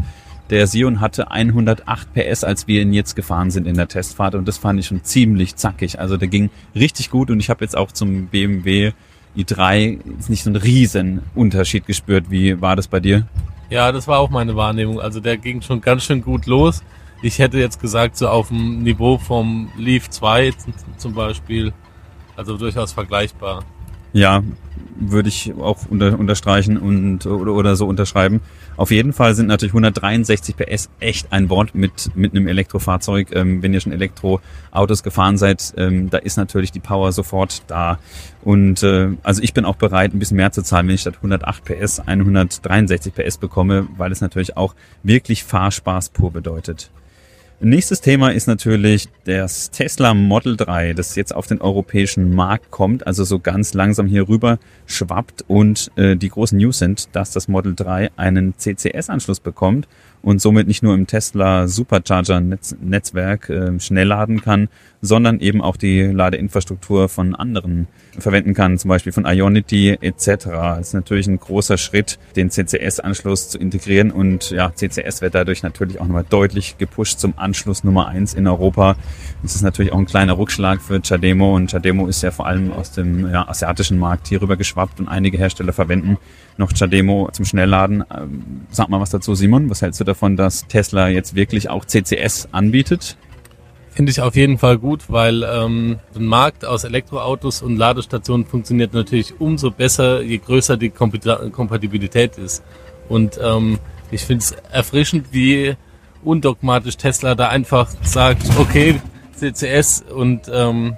der 0.50 0.66
Sion 0.66 1.02
hatte 1.02 1.30
108 1.30 2.14
PS, 2.14 2.46
als 2.46 2.66
wir 2.66 2.82
ihn 2.82 2.94
jetzt 2.94 3.18
gefahren 3.18 3.52
sind 3.52 3.68
in 3.68 3.76
der 3.76 3.90
Testfahrt 3.90 4.34
und 4.34 4.48
das 4.48 4.58
fand 4.58 4.80
ich 4.80 4.86
schon 4.86 5.04
ziemlich 5.04 5.58
zackig. 5.58 6.00
Also 6.00 6.16
der 6.16 6.30
ging 6.30 6.52
richtig 6.74 7.10
gut 7.10 7.32
und 7.32 7.42
ich 7.42 7.50
habe 7.50 7.66
jetzt 7.66 7.76
auch 7.76 7.92
zum 7.92 8.28
BMW 8.28 8.94
i3 9.36 10.00
nicht 10.30 10.44
so 10.44 10.50
einen 10.52 10.56
riesen 10.56 11.22
Unterschied 11.36 11.86
gespürt. 11.86 12.32
Wie 12.32 12.62
war 12.62 12.78
das 12.78 12.88
bei 12.88 13.02
dir? 13.02 13.28
Ja, 13.70 13.92
das 13.92 14.08
war 14.08 14.20
auch 14.20 14.30
meine 14.30 14.56
Wahrnehmung. 14.56 15.02
Also 15.02 15.20
der 15.20 15.36
ging 15.36 15.62
schon 15.64 15.82
ganz 15.82 16.06
schön 16.06 16.22
gut 16.22 16.46
los. 16.46 16.82
Ich 17.22 17.40
hätte 17.40 17.58
jetzt 17.58 17.82
gesagt, 17.82 18.16
so 18.16 18.30
auf 18.30 18.48
dem 18.48 18.84
Niveau 18.84 19.18
vom 19.18 19.70
Leaf 19.78 20.10
2 20.10 20.54
zum 20.96 21.14
Beispiel, 21.14 21.74
also 22.38 22.56
durchaus 22.56 22.94
vergleichbar. 22.94 23.66
Ja, 24.16 24.44
würde 24.98 25.28
ich 25.28 25.54
auch 25.60 25.88
unter, 25.90 26.18
unterstreichen 26.18 26.78
und 26.78 27.26
oder, 27.26 27.52
oder 27.52 27.76
so 27.76 27.86
unterschreiben. 27.86 28.40
Auf 28.78 28.90
jeden 28.90 29.12
Fall 29.12 29.36
sind 29.36 29.48
natürlich 29.48 29.74
163 29.74 30.56
PS 30.56 30.90
echt 31.02 31.34
ein 31.34 31.50
Wort 31.50 31.76
mit 31.76 32.12
mit 32.16 32.32
einem 32.32 32.48
Elektrofahrzeug. 32.48 33.36
Ähm, 33.36 33.62
wenn 33.62 33.74
ihr 33.74 33.82
schon 33.82 33.92
Elektroautos 33.92 35.04
gefahren 35.04 35.38
seid, 35.38 35.74
ähm, 35.76 36.10
da 36.10 36.20
ist 36.20 36.38
natürlich 36.38 36.72
die 36.72 36.80
Power 36.80 37.12
sofort 37.12 37.64
da. 37.68 38.00
Und 38.42 38.84
äh, 38.84 39.10
also 39.22 39.44
ich 39.44 39.54
bin 39.54 39.66
auch 39.66 39.76
bereit, 39.76 40.14
ein 40.14 40.20
bisschen 40.20 40.38
mehr 40.38 40.54
zu 40.54 40.64
zahlen, 40.64 40.88
wenn 40.88 40.96
ich 40.96 41.02
statt 41.02 41.16
108 41.18 41.66
PS 41.66 42.00
163 42.00 43.14
PS 43.14 43.38
bekomme, 43.38 43.88
weil 43.98 44.14
es 44.14 44.22
natürlich 44.22 44.56
auch 44.56 44.76
wirklich 45.04 45.44
Fahrspaß 45.44 46.12
pur 46.12 46.32
bedeutet. 46.32 46.90
Nächstes 47.62 48.02
Thema 48.02 48.34
ist 48.34 48.48
natürlich 48.48 49.08
das 49.24 49.72
Tesla 49.72 50.14
Model 50.14 50.58
3, 50.58 50.94
das 50.94 51.16
jetzt 51.16 51.34
auf 51.34 51.48
den 51.48 51.62
europäischen 51.62 52.36
Markt 52.36 52.70
kommt, 52.70 53.08
also 53.08 53.24
so 53.24 53.40
ganz 53.40 53.74
langsam 53.74 54.08
hier 54.08 54.28
rüber 54.28 54.60
schwappt 54.88 55.46
und 55.48 55.90
äh, 55.96 56.18
die 56.18 56.28
großen 56.28 56.58
News 56.58 56.80
sind, 56.80 57.16
dass 57.16 57.32
das 57.32 57.48
Model 57.48 57.74
3 57.74 58.12
einen 58.18 58.56
CCS-Anschluss 58.58 59.40
bekommt 59.40 59.88
und 60.26 60.42
somit 60.42 60.68
nicht 60.68 60.82
nur 60.82 60.96
im 60.96 61.06
Tesla 61.06 61.68
Supercharger 61.68 62.38
-Netz 62.38 62.76
Netzwerk 62.82 63.50
äh, 63.50 63.80
schnell 63.80 64.08
laden 64.08 64.42
kann, 64.42 64.70
sondern 65.02 65.40
eben 65.40 65.62
auch 65.62 65.78
die 65.78 66.02
Ladeinfrastruktur 66.02 67.10
von 67.10 67.36
anderen 67.36 67.88
verwenden 68.18 68.56
kann, 68.56 68.80
zum 68.80 68.90
Beispiel 68.90 69.14
von 69.14 69.26
Ionity 69.26 69.98
etc. 70.02 70.46
Das 70.46 70.88
ist 70.88 70.94
natürlich 70.94 71.28
ein 71.28 71.40
großer 71.40 71.78
Schritt, 71.78 72.18
den 72.36 72.50
CCS-Anschluss 72.50 73.50
zu 73.50 73.60
integrieren 73.60 74.10
und 74.10 74.50
ja, 74.50 74.74
CCS 74.74 75.22
wird 75.22 75.36
dadurch 75.36 75.62
natürlich 75.62 76.02
auch 76.02 76.08
nochmal 76.08 76.26
deutlich 76.28 76.80
gepusht 76.80 77.20
zum 77.20 77.36
Anschluss 77.46 77.84
Nummer 77.84 78.08
eins 78.08 78.34
in 78.34 78.48
Europa. 78.48 78.96
Das 79.42 79.56
ist 79.56 79.62
natürlich 79.62 79.94
auch 79.94 80.00
ein 80.00 80.06
kleiner 80.06 80.38
Rückschlag 80.38 80.82
für 80.82 81.00
Chademo 81.02 81.56
und 81.56 81.72
Chademo 81.72 82.08
ist 82.08 82.22
ja 82.24 82.32
vor 82.32 82.48
allem 82.48 82.74
aus 82.74 82.92
dem 82.92 83.32
ja, 83.32 83.48
asiatischen 83.48 84.00
Markt 84.00 84.28
hier 84.28 84.42
rüber 84.42 84.58
geschwappt 84.58 85.00
und 85.00 85.08
einige 85.08 85.38
Hersteller 85.38 85.72
verwenden 85.72 86.18
noch 86.58 86.72
Chademo 86.74 87.30
zum 87.32 87.46
Schnellladen. 87.46 88.04
Ähm, 88.14 88.62
sag 88.70 88.90
mal 88.90 89.00
was 89.00 89.12
dazu, 89.12 89.36
Simon. 89.36 89.70
Was 89.70 89.82
hältst 89.82 90.00
du 90.00 90.04
davon, 90.04 90.36
dass 90.36 90.68
Tesla 90.68 91.08
jetzt 91.08 91.36
wirklich 91.36 91.70
auch 91.70 91.86
CCS 91.86 92.50
anbietet? 92.52 93.18
Finde 93.92 94.12
ich 94.12 94.20
auf 94.20 94.36
jeden 94.36 94.58
Fall 94.58 94.78
gut, 94.78 95.06
weil 95.08 95.44
ähm, 95.44 96.00
ein 96.16 96.26
Markt 96.26 96.66
aus 96.66 96.84
Elektroautos 96.84 97.62
und 97.62 97.78
Ladestationen 97.78 98.46
funktioniert 98.46 98.94
natürlich 98.94 99.40
umso 99.40 99.72
besser, 99.72 100.22
je 100.22 100.38
größer 100.38 100.76
die 100.76 100.90
Kompatibilität 100.90 102.38
ist. 102.38 102.62
Und 103.08 103.40
ähm, 103.42 103.80
ich 104.12 104.26
finde 104.26 104.44
es 104.44 104.52
erfrischend, 104.72 105.28
wie 105.32 105.76
undogmatisch 106.26 106.98
Tesla 106.98 107.36
da 107.36 107.50
einfach 107.50 107.90
sagt, 108.02 108.44
okay, 108.58 109.02
CCS 109.36 110.04
und 110.14 110.50
ähm, 110.52 110.96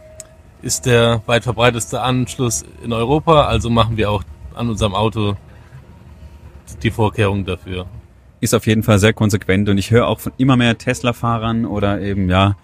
ist 0.61 0.85
der 0.85 1.21
weit 1.25 1.43
verbreiteste 1.43 2.01
Anschluss 2.01 2.65
in 2.83 2.93
Europa, 2.93 3.45
also 3.45 3.69
machen 3.69 3.97
wir 3.97 4.11
auch 4.11 4.23
an 4.55 4.69
unserem 4.69 4.95
Auto 4.95 5.35
die 6.83 6.91
Vorkehrungen 6.91 7.45
dafür. 7.45 7.85
Ist 8.39 8.53
auf 8.53 8.67
jeden 8.67 8.83
Fall 8.83 8.99
sehr 8.99 9.13
konsequent 9.13 9.69
und 9.69 9.77
ich 9.77 9.91
höre 9.91 10.07
auch 10.07 10.19
von 10.19 10.33
immer 10.37 10.57
mehr 10.57 10.77
Tesla-Fahrern 10.77 11.65
oder 11.65 12.01
eben 12.01 12.29
ja 12.29 12.55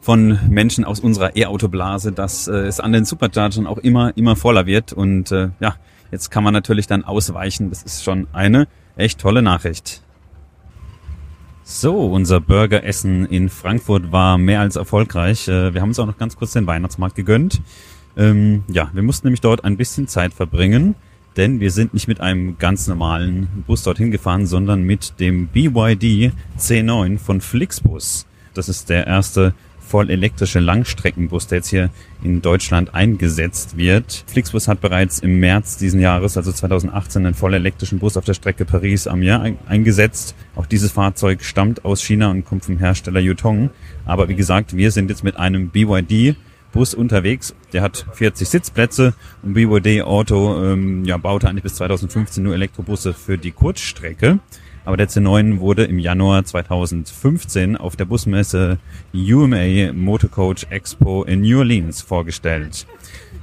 von 0.00 0.38
Menschen 0.48 0.84
aus 0.84 1.00
unserer 1.00 1.36
E-Auto-Blase, 1.36 2.12
dass 2.12 2.48
äh, 2.48 2.52
es 2.52 2.80
an 2.80 2.92
den 2.92 3.04
Superchargern 3.04 3.66
auch 3.66 3.78
immer, 3.78 4.16
immer 4.16 4.34
voller 4.34 4.66
wird. 4.66 4.92
Und 4.92 5.30
äh, 5.30 5.50
ja, 5.60 5.76
jetzt 6.10 6.30
kann 6.30 6.42
man 6.42 6.52
natürlich 6.52 6.88
dann 6.88 7.04
ausweichen. 7.04 7.70
Das 7.70 7.84
ist 7.84 8.02
schon 8.02 8.26
eine 8.32 8.66
echt 8.96 9.20
tolle 9.20 9.42
Nachricht. 9.42 10.02
So, 11.64 12.06
unser 12.06 12.40
Burgeressen 12.40 13.24
in 13.24 13.48
Frankfurt 13.48 14.10
war 14.10 14.36
mehr 14.36 14.60
als 14.60 14.74
erfolgreich. 14.74 15.46
Äh, 15.46 15.72
wir 15.72 15.80
haben 15.80 15.90
uns 15.90 15.98
auch 16.00 16.06
noch 16.06 16.18
ganz 16.18 16.36
kurz 16.36 16.52
den 16.52 16.66
Weihnachtsmarkt 16.66 17.14
gegönnt. 17.14 17.62
Ähm, 18.16 18.64
ja, 18.68 18.90
wir 18.92 19.02
mussten 19.02 19.28
nämlich 19.28 19.40
dort 19.40 19.64
ein 19.64 19.76
bisschen 19.76 20.08
Zeit 20.08 20.34
verbringen, 20.34 20.96
denn 21.36 21.60
wir 21.60 21.70
sind 21.70 21.94
nicht 21.94 22.08
mit 22.08 22.20
einem 22.20 22.58
ganz 22.58 22.88
normalen 22.88 23.64
Bus 23.66 23.84
dorthin 23.84 24.10
gefahren, 24.10 24.46
sondern 24.46 24.82
mit 24.82 25.20
dem 25.20 25.46
BYD 25.46 26.32
C9 26.58 27.18
von 27.18 27.40
Flixbus. 27.40 28.26
Das 28.54 28.68
ist 28.68 28.90
der 28.90 29.06
erste 29.06 29.54
voll 29.92 30.08
elektrische 30.08 30.58
Langstreckenbus, 30.58 31.48
der 31.48 31.58
jetzt 31.58 31.68
hier 31.68 31.90
in 32.22 32.40
Deutschland 32.40 32.94
eingesetzt 32.94 33.76
wird. 33.76 34.24
Flixbus 34.26 34.66
hat 34.66 34.80
bereits 34.80 35.18
im 35.18 35.38
März 35.38 35.76
diesen 35.76 36.00
Jahres, 36.00 36.38
also 36.38 36.50
2018, 36.50 37.26
einen 37.26 37.34
voll 37.34 37.52
elektrischen 37.52 37.98
Bus 37.98 38.16
auf 38.16 38.24
der 38.24 38.32
Strecke 38.32 38.64
Paris-Amiens 38.64 39.58
eingesetzt. 39.68 40.34
Auch 40.56 40.64
dieses 40.64 40.92
Fahrzeug 40.92 41.44
stammt 41.44 41.84
aus 41.84 42.02
China 42.02 42.30
und 42.30 42.46
kommt 42.46 42.64
vom 42.64 42.78
Hersteller 42.78 43.20
Yutong. 43.20 43.68
Aber 44.06 44.30
wie 44.30 44.34
gesagt, 44.34 44.74
wir 44.74 44.90
sind 44.92 45.10
jetzt 45.10 45.24
mit 45.24 45.36
einem 45.36 45.68
BYD 45.68 46.36
Bus 46.72 46.94
unterwegs. 46.94 47.54
Der 47.74 47.82
hat 47.82 48.06
40 48.14 48.48
Sitzplätze 48.48 49.12
und 49.42 49.52
BYD 49.52 50.04
Auto 50.04 50.56
ähm, 50.64 51.04
ja, 51.04 51.18
baute 51.18 51.50
eigentlich 51.50 51.64
bis 51.64 51.74
2015 51.74 52.42
nur 52.42 52.54
Elektrobusse 52.54 53.12
für 53.12 53.36
die 53.36 53.50
Kurzstrecke. 53.50 54.38
Aber 54.84 54.96
der 54.96 55.08
C9 55.08 55.60
wurde 55.60 55.84
im 55.84 55.98
Januar 55.98 56.44
2015 56.44 57.76
auf 57.76 57.96
der 57.96 58.04
Busmesse 58.04 58.78
UMA 59.14 59.92
Motorcoach 59.92 60.66
Expo 60.70 61.22
in 61.24 61.42
New 61.42 61.58
Orleans 61.58 62.02
vorgestellt. 62.02 62.86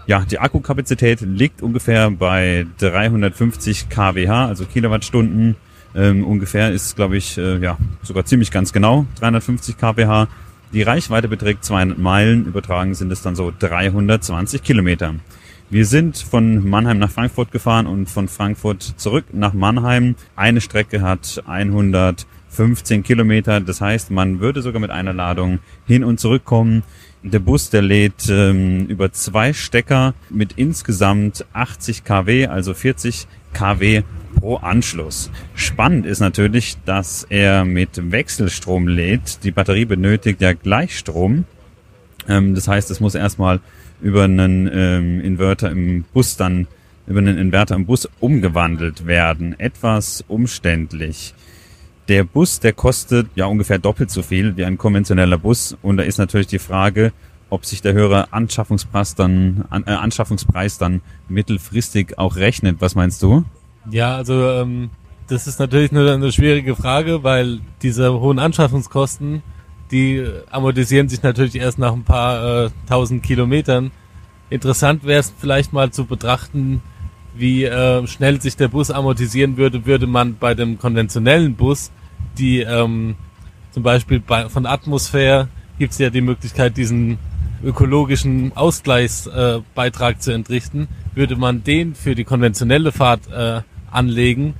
Ja, 0.05 0.25
die 0.29 0.39
Akkukapazität 0.39 1.21
liegt 1.21 1.61
ungefähr 1.61 2.11
bei 2.11 2.65
350 2.79 3.89
kWh, 3.89 4.27
also 4.27 4.65
Kilowattstunden. 4.65 5.55
Ähm, 5.95 6.25
ungefähr 6.25 6.71
ist, 6.71 6.95
glaube 6.95 7.17
ich, 7.17 7.37
äh, 7.37 7.57
ja 7.57 7.77
sogar 8.03 8.25
ziemlich 8.25 8.51
ganz 8.51 8.73
genau 8.73 9.05
350 9.19 9.77
kWh. 9.77 10.27
Die 10.73 10.81
Reichweite 10.83 11.27
beträgt 11.27 11.63
200 11.63 11.97
Meilen, 11.97 12.45
übertragen 12.45 12.93
sind 12.93 13.11
es 13.11 13.21
dann 13.21 13.35
so 13.35 13.51
320 13.57 14.61
Kilometer. 14.61 15.15
Wir 15.71 15.85
sind 15.85 16.17
von 16.17 16.67
Mannheim 16.67 16.97
nach 16.97 17.11
Frankfurt 17.11 17.51
gefahren 17.51 17.85
und 17.85 18.09
von 18.09 18.27
Frankfurt 18.27 18.81
zurück 18.97 19.25
nach 19.33 19.53
Mannheim. 19.53 20.15
Eine 20.35 20.61
Strecke 20.61 21.03
hat 21.03 21.43
115 21.45 23.03
Kilometer. 23.03 23.61
Das 23.61 23.79
heißt, 23.79 24.09
man 24.09 24.39
würde 24.39 24.63
sogar 24.63 24.81
mit 24.81 24.89
einer 24.89 25.13
Ladung 25.13 25.59
hin 25.85 26.03
und 26.03 26.19
zurück 26.19 26.43
kommen. 26.43 26.81
Der 27.21 27.37
Bus, 27.37 27.69
der 27.69 27.83
lädt 27.83 28.29
ähm, 28.31 28.87
über 28.87 29.11
zwei 29.11 29.53
Stecker 29.53 30.15
mit 30.31 30.53
insgesamt 30.53 31.45
80 31.53 32.03
kW, 32.03 32.47
also 32.47 32.73
40 32.73 33.27
kW 33.53 34.01
pro 34.39 34.55
Anschluss. 34.55 35.29
Spannend 35.53 36.07
ist 36.07 36.19
natürlich, 36.19 36.77
dass 36.85 37.27
er 37.29 37.63
mit 37.63 38.11
Wechselstrom 38.11 38.87
lädt. 38.87 39.43
Die 39.43 39.51
Batterie 39.51 39.85
benötigt 39.85 40.41
ja 40.41 40.53
Gleichstrom. 40.53 41.45
Ähm, 42.27 42.55
das 42.55 42.67
heißt, 42.67 42.89
es 42.89 42.99
muss 42.99 43.13
erstmal 43.13 43.59
über 44.01 44.23
einen 44.23 44.69
ähm, 44.71 45.21
Inverter 45.21 45.71
im 45.71 46.03
Bus 46.13 46.37
dann, 46.37 46.67
über 47.07 47.19
einen 47.19 47.37
Inverter 47.37 47.75
im 47.75 47.85
Bus 47.85 48.07
umgewandelt 48.19 49.05
werden. 49.05 49.59
Etwas 49.59 50.23
umständlich. 50.27 51.33
Der 52.07 52.23
Bus, 52.23 52.59
der 52.59 52.73
kostet 52.73 53.27
ja 53.35 53.45
ungefähr 53.45 53.77
doppelt 53.77 54.09
so 54.09 54.23
viel 54.23 54.57
wie 54.57 54.65
ein 54.65 54.77
konventioneller 54.77 55.37
Bus. 55.37 55.77
Und 55.81 55.97
da 55.97 56.03
ist 56.03 56.17
natürlich 56.17 56.47
die 56.47 56.59
Frage, 56.59 57.11
ob 57.49 57.65
sich 57.65 57.81
der 57.81 57.93
höhere 57.93 58.33
Anschaffungspreis 58.33 59.15
dann, 59.15 59.65
äh, 59.71 59.91
Anschaffungspreis 59.91 60.77
dann 60.77 61.01
mittelfristig 61.27 62.17
auch 62.17 62.35
rechnet. 62.35 62.77
Was 62.79 62.95
meinst 62.95 63.21
du? 63.21 63.43
Ja, 63.91 64.15
also 64.15 64.49
ähm, 64.49 64.89
das 65.27 65.47
ist 65.47 65.59
natürlich 65.59 65.91
eine, 65.91 66.11
eine 66.11 66.31
schwierige 66.31 66.75
Frage, 66.75 67.23
weil 67.23 67.59
diese 67.81 68.19
hohen 68.19 68.39
Anschaffungskosten 68.39 69.43
die 69.91 70.25
amortisieren 70.51 71.09
sich 71.09 71.23
natürlich 71.23 71.55
erst 71.55 71.79
nach 71.79 71.93
ein 71.93 72.03
paar 72.03 72.65
äh, 72.65 72.69
tausend 72.87 73.23
Kilometern. 73.23 73.91
Interessant 74.49 75.03
wäre 75.03 75.19
es 75.19 75.33
vielleicht 75.37 75.73
mal 75.73 75.91
zu 75.91 76.05
betrachten, 76.05 76.81
wie 77.35 77.63
äh, 77.63 78.05
schnell 78.07 78.41
sich 78.41 78.55
der 78.55 78.67
Bus 78.67 78.91
amortisieren 78.91 79.57
würde, 79.57 79.85
würde 79.85 80.07
man 80.07 80.37
bei 80.37 80.53
dem 80.53 80.77
konventionellen 80.77 81.55
Bus, 81.55 81.91
die 82.37 82.59
ähm, 82.61 83.15
zum 83.71 83.83
Beispiel 83.83 84.19
bei, 84.19 84.49
von 84.49 84.65
Atmosphäre 84.65 85.47
gibt 85.77 85.93
es 85.93 85.99
ja 85.99 86.09
die 86.09 86.21
Möglichkeit, 86.21 86.75
diesen 86.77 87.17
ökologischen 87.63 88.55
Ausgleichsbeitrag 88.55 90.15
äh, 90.15 90.19
zu 90.19 90.31
entrichten. 90.31 90.87
Würde 91.13 91.35
man 91.35 91.63
den 91.63 91.95
für 91.95 92.15
die 92.15 92.23
konventionelle 92.23 92.91
Fahrt 92.91 93.31
äh, 93.31 93.61
anlegen, 93.91 94.53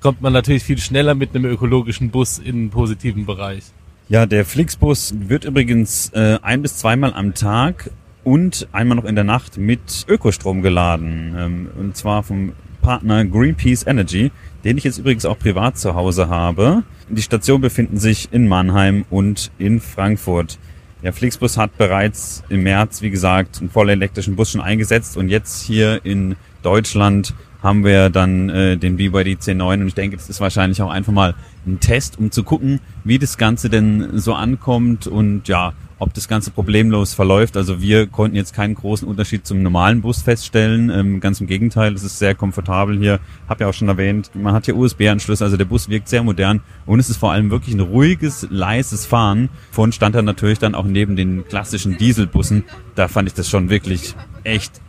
kommt 0.00 0.20
man 0.20 0.32
natürlich 0.32 0.62
viel 0.62 0.78
schneller 0.78 1.14
mit 1.14 1.34
einem 1.34 1.44
ökologischen 1.44 2.10
Bus 2.10 2.38
in 2.38 2.54
einen 2.54 2.70
positiven 2.70 3.26
Bereich. 3.26 3.64
Ja, 4.10 4.24
der 4.24 4.46
Flixbus 4.46 5.14
wird 5.18 5.44
übrigens 5.44 6.08
äh, 6.14 6.38
ein 6.40 6.62
bis 6.62 6.78
zweimal 6.78 7.12
am 7.12 7.34
Tag 7.34 7.90
und 8.24 8.66
einmal 8.72 8.96
noch 8.96 9.04
in 9.04 9.14
der 9.14 9.24
Nacht 9.24 9.58
mit 9.58 10.06
Ökostrom 10.08 10.62
geladen. 10.62 11.34
Ähm, 11.36 11.68
und 11.78 11.94
zwar 11.94 12.22
vom 12.22 12.52
Partner 12.80 13.26
Greenpeace 13.26 13.86
Energy, 13.86 14.30
den 14.64 14.78
ich 14.78 14.84
jetzt 14.84 14.96
übrigens 14.96 15.26
auch 15.26 15.38
privat 15.38 15.76
zu 15.76 15.94
Hause 15.94 16.30
habe. 16.30 16.84
Die 17.10 17.20
Stationen 17.20 17.60
befinden 17.60 17.98
sich 17.98 18.32
in 18.32 18.48
Mannheim 18.48 19.04
und 19.10 19.50
in 19.58 19.78
Frankfurt. 19.78 20.58
Der 21.02 21.12
Flixbus 21.12 21.58
hat 21.58 21.76
bereits 21.76 22.42
im 22.48 22.62
März, 22.62 23.02
wie 23.02 23.10
gesagt, 23.10 23.58
einen 23.60 23.68
voll 23.68 23.90
elektrischen 23.90 24.36
Bus 24.36 24.52
schon 24.52 24.62
eingesetzt 24.62 25.18
und 25.18 25.28
jetzt 25.28 25.62
hier 25.62 26.00
in 26.06 26.34
Deutschland 26.62 27.34
haben 27.62 27.84
wir 27.84 28.08
dann 28.08 28.48
äh, 28.48 28.76
den 28.76 28.96
BYD 28.96 29.40
C9 29.40 29.80
und 29.80 29.88
ich 29.88 29.94
denke, 29.94 30.16
das 30.16 30.30
ist 30.30 30.40
wahrscheinlich 30.40 30.80
auch 30.80 30.90
einfach 30.90 31.12
mal 31.12 31.34
ein 31.68 31.80
Test, 31.80 32.18
um 32.18 32.30
zu 32.30 32.42
gucken, 32.42 32.80
wie 33.04 33.18
das 33.18 33.38
Ganze 33.38 33.70
denn 33.70 34.18
so 34.18 34.34
ankommt 34.34 35.06
und 35.06 35.48
ja, 35.48 35.72
ob 35.98 36.14
das 36.14 36.28
Ganze 36.28 36.50
problemlos 36.50 37.14
verläuft. 37.14 37.56
Also 37.56 37.80
wir 37.80 38.06
konnten 38.06 38.36
jetzt 38.36 38.54
keinen 38.54 38.74
großen 38.74 39.06
Unterschied 39.06 39.46
zum 39.46 39.62
normalen 39.62 40.00
Bus 40.00 40.22
feststellen. 40.22 40.90
Ähm, 40.90 41.20
ganz 41.20 41.40
im 41.40 41.46
Gegenteil, 41.46 41.92
es 41.94 42.04
ist 42.04 42.18
sehr 42.18 42.34
komfortabel 42.34 42.96
hier. 42.98 43.18
Hab 43.48 43.60
ja 43.60 43.68
auch 43.68 43.74
schon 43.74 43.88
erwähnt, 43.88 44.30
man 44.34 44.54
hat 44.54 44.66
hier 44.66 44.76
USB-Anschluss, 44.76 45.42
also 45.42 45.56
der 45.56 45.64
Bus 45.64 45.88
wirkt 45.88 46.08
sehr 46.08 46.22
modern 46.22 46.60
und 46.86 47.00
es 47.00 47.10
ist 47.10 47.16
vor 47.16 47.32
allem 47.32 47.50
wirklich 47.50 47.74
ein 47.74 47.80
ruhiges, 47.80 48.46
leises 48.50 49.06
Fahren. 49.06 49.48
Vorhin 49.72 49.92
stand 49.92 50.14
er 50.14 50.22
natürlich 50.22 50.58
dann 50.58 50.74
auch 50.74 50.84
neben 50.84 51.16
den 51.16 51.46
klassischen 51.46 51.98
Dieselbussen. 51.98 52.64
Da 52.94 53.08
fand 53.08 53.28
ich 53.28 53.34
das 53.34 53.48
schon 53.48 53.70
wirklich 53.70 54.14
echt 54.44 54.80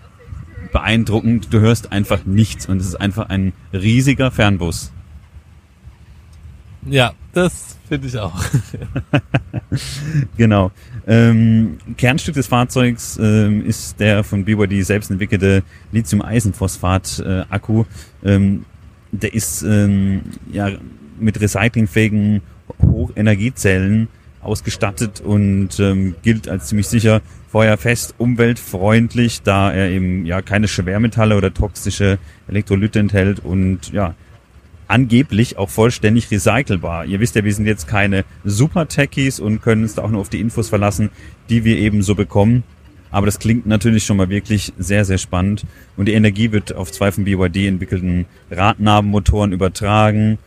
beeindruckend. 0.71 1.51
Du 1.51 1.59
hörst 1.59 1.91
einfach 1.91 2.25
nichts 2.25 2.67
und 2.67 2.77
es 2.77 2.87
ist 2.87 2.95
einfach 2.95 3.29
ein 3.29 3.53
riesiger 3.73 4.29
Fernbus. 4.29 4.91
Ja, 6.85 7.13
das 7.33 7.77
finde 7.87 8.07
ich 8.07 8.17
auch. 8.17 8.41
genau. 10.37 10.71
Ähm, 11.07 11.77
Kernstück 11.97 12.35
des 12.35 12.47
Fahrzeugs 12.47 13.17
ähm, 13.21 13.65
ist 13.65 13.99
der 13.99 14.23
von 14.23 14.45
BYD 14.45 14.85
selbst 14.85 15.11
entwickelte 15.11 15.63
Lithium-Eisenphosphat-Akku. 15.91 17.83
Äh, 18.23 18.33
ähm, 18.35 18.65
der 19.11 19.33
ist 19.33 19.63
ähm, 19.63 20.21
ja 20.51 20.69
mit 21.19 21.41
recyclingfähigen 21.41 22.41
Hochenergiezellen 22.81 24.07
ausgestattet 24.41 25.19
und 25.21 25.79
ähm, 25.79 26.15
gilt 26.21 26.47
als 26.47 26.67
ziemlich 26.67 26.87
sicher 26.87 27.21
feuerfest, 27.51 28.15
umweltfreundlich, 28.17 29.41
da 29.41 29.71
er 29.71 29.89
eben 29.89 30.25
ja 30.25 30.41
keine 30.41 30.67
Schwermetalle 30.67 31.35
oder 31.35 31.53
toxische 31.53 32.19
Elektrolyte 32.47 32.99
enthält 32.99 33.39
und 33.39 33.91
ja 33.91 34.13
angeblich 34.89 35.57
auch 35.57 35.69
vollständig 35.69 36.29
recycelbar. 36.31 37.05
Ihr 37.05 37.19
wisst 37.19 37.35
ja, 37.35 37.45
wir 37.45 37.53
sind 37.53 37.67
jetzt 37.67 37.87
keine 37.87 38.25
Super-Techies 38.43 39.39
und 39.39 39.61
können 39.61 39.83
uns 39.83 39.95
da 39.95 40.03
auch 40.03 40.09
nur 40.09 40.19
auf 40.19 40.29
die 40.29 40.41
Infos 40.41 40.67
verlassen, 40.67 41.09
die 41.49 41.63
wir 41.63 41.77
eben 41.77 42.01
so 42.01 42.15
bekommen. 42.15 42.63
Aber 43.11 43.25
das 43.25 43.39
klingt 43.39 43.65
natürlich 43.65 44.03
schon 44.03 44.17
mal 44.17 44.29
wirklich 44.29 44.73
sehr, 44.77 45.05
sehr 45.05 45.17
spannend. 45.17 45.65
Und 45.95 46.07
die 46.07 46.13
Energie 46.13 46.51
wird 46.51 46.75
auf 46.75 46.91
zwei 46.91 47.11
von 47.11 47.23
BYD 47.23 47.67
entwickelten 47.67 48.25
Radnabenmotoren 48.51 49.51
übertragen. 49.51 50.37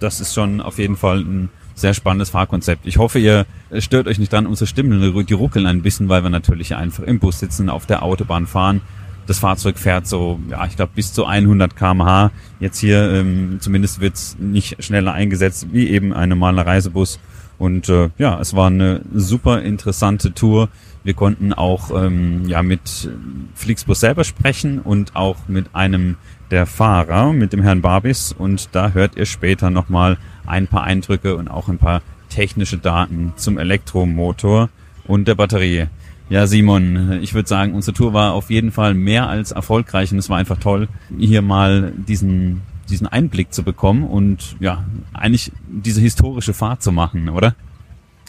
Das 0.00 0.20
ist 0.20 0.34
schon 0.34 0.60
auf 0.60 0.78
jeden 0.78 0.96
Fall 0.96 1.20
ein 1.20 1.48
sehr 1.74 1.94
spannendes 1.94 2.30
Fahrkonzept. 2.30 2.86
Ich 2.86 2.98
hoffe, 2.98 3.18
ihr 3.18 3.46
stört 3.78 4.06
euch 4.06 4.18
nicht 4.18 4.32
dran, 4.32 4.46
unsere 4.46 4.66
Stimmen, 4.66 5.26
die 5.26 5.34
ruckeln 5.34 5.66
ein 5.66 5.82
bisschen, 5.82 6.08
weil 6.08 6.22
wir 6.22 6.30
natürlich 6.30 6.76
einfach 6.76 7.02
im 7.04 7.18
Bus 7.18 7.40
sitzen, 7.40 7.68
auf 7.68 7.86
der 7.86 8.02
Autobahn 8.02 8.46
fahren. 8.46 8.80
Das 9.26 9.38
Fahrzeug 9.38 9.78
fährt 9.78 10.06
so, 10.06 10.38
ja, 10.50 10.66
ich 10.66 10.76
glaube, 10.76 10.92
bis 10.94 11.12
zu 11.12 11.24
100 11.24 11.76
kmh. 11.76 12.30
Jetzt 12.60 12.78
hier, 12.78 13.10
ähm, 13.10 13.58
zumindest 13.60 14.00
wird's 14.00 14.36
nicht 14.38 14.82
schneller 14.84 15.12
eingesetzt 15.12 15.68
wie 15.72 15.88
eben 15.88 16.12
ein 16.12 16.28
normaler 16.28 16.66
Reisebus. 16.66 17.18
Und 17.58 17.88
äh, 17.88 18.10
ja, 18.18 18.38
es 18.40 18.54
war 18.54 18.66
eine 18.66 19.00
super 19.14 19.62
interessante 19.62 20.34
Tour. 20.34 20.68
Wir 21.04 21.14
konnten 21.14 21.52
auch 21.52 21.90
ähm, 21.94 22.46
ja 22.46 22.62
mit 22.62 23.08
Flixbus 23.54 24.00
selber 24.00 24.24
sprechen 24.24 24.80
und 24.80 25.14
auch 25.14 25.36
mit 25.48 25.74
einem 25.74 26.16
der 26.50 26.66
Fahrer, 26.66 27.32
mit 27.32 27.52
dem 27.52 27.62
Herrn 27.62 27.80
Barbis. 27.82 28.34
Und 28.36 28.70
da 28.72 28.90
hört 28.90 29.16
ihr 29.16 29.26
später 29.26 29.70
nochmal 29.70 30.18
ein 30.46 30.66
paar 30.66 30.82
Eindrücke 30.82 31.36
und 31.36 31.48
auch 31.48 31.68
ein 31.68 31.78
paar 31.78 32.02
technische 32.28 32.78
Daten 32.78 33.32
zum 33.36 33.58
Elektromotor. 33.58 34.68
und 35.06 35.28
der 35.28 35.34
Batterie. 35.34 35.86
Ja, 36.30 36.46
Simon, 36.46 37.20
ich 37.22 37.34
würde 37.34 37.48
sagen, 37.48 37.74
unsere 37.74 37.94
Tour 37.94 38.14
war 38.14 38.32
auf 38.32 38.50
jeden 38.50 38.72
Fall 38.72 38.94
mehr 38.94 39.28
als 39.28 39.52
erfolgreich 39.52 40.10
und 40.10 40.18
es 40.18 40.30
war 40.30 40.38
einfach 40.38 40.58
toll, 40.58 40.88
hier 41.18 41.42
mal 41.42 41.92
diesen, 41.96 42.62
diesen 42.88 43.06
Einblick 43.06 43.52
zu 43.52 43.62
bekommen 43.62 44.04
und 44.04 44.56
ja, 44.58 44.84
eigentlich 45.12 45.52
diese 45.68 46.00
historische 46.00 46.54
Fahrt 46.54 46.82
zu 46.82 46.92
machen, 46.92 47.28
oder? 47.28 47.54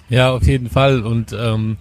Ja, 0.10 0.32
auf 0.32 0.46
jeden 0.46 0.70
Fall. 0.70 1.04
Und 1.04 1.36
ähm, 1.38 1.78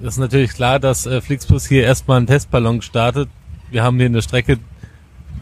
ist 0.00 0.18
natürlich 0.18 0.52
klar, 0.52 0.80
dass 0.80 1.06
äh, 1.06 1.20
Flixbus 1.20 1.66
hier 1.66 1.84
erstmal 1.84 2.16
einen 2.16 2.26
Testballon 2.26 2.80
startet. 2.82 3.28
Wir 3.70 3.82
haben 3.82 3.98
hier 3.98 4.06
eine 4.06 4.22
Strecke, 4.22 4.58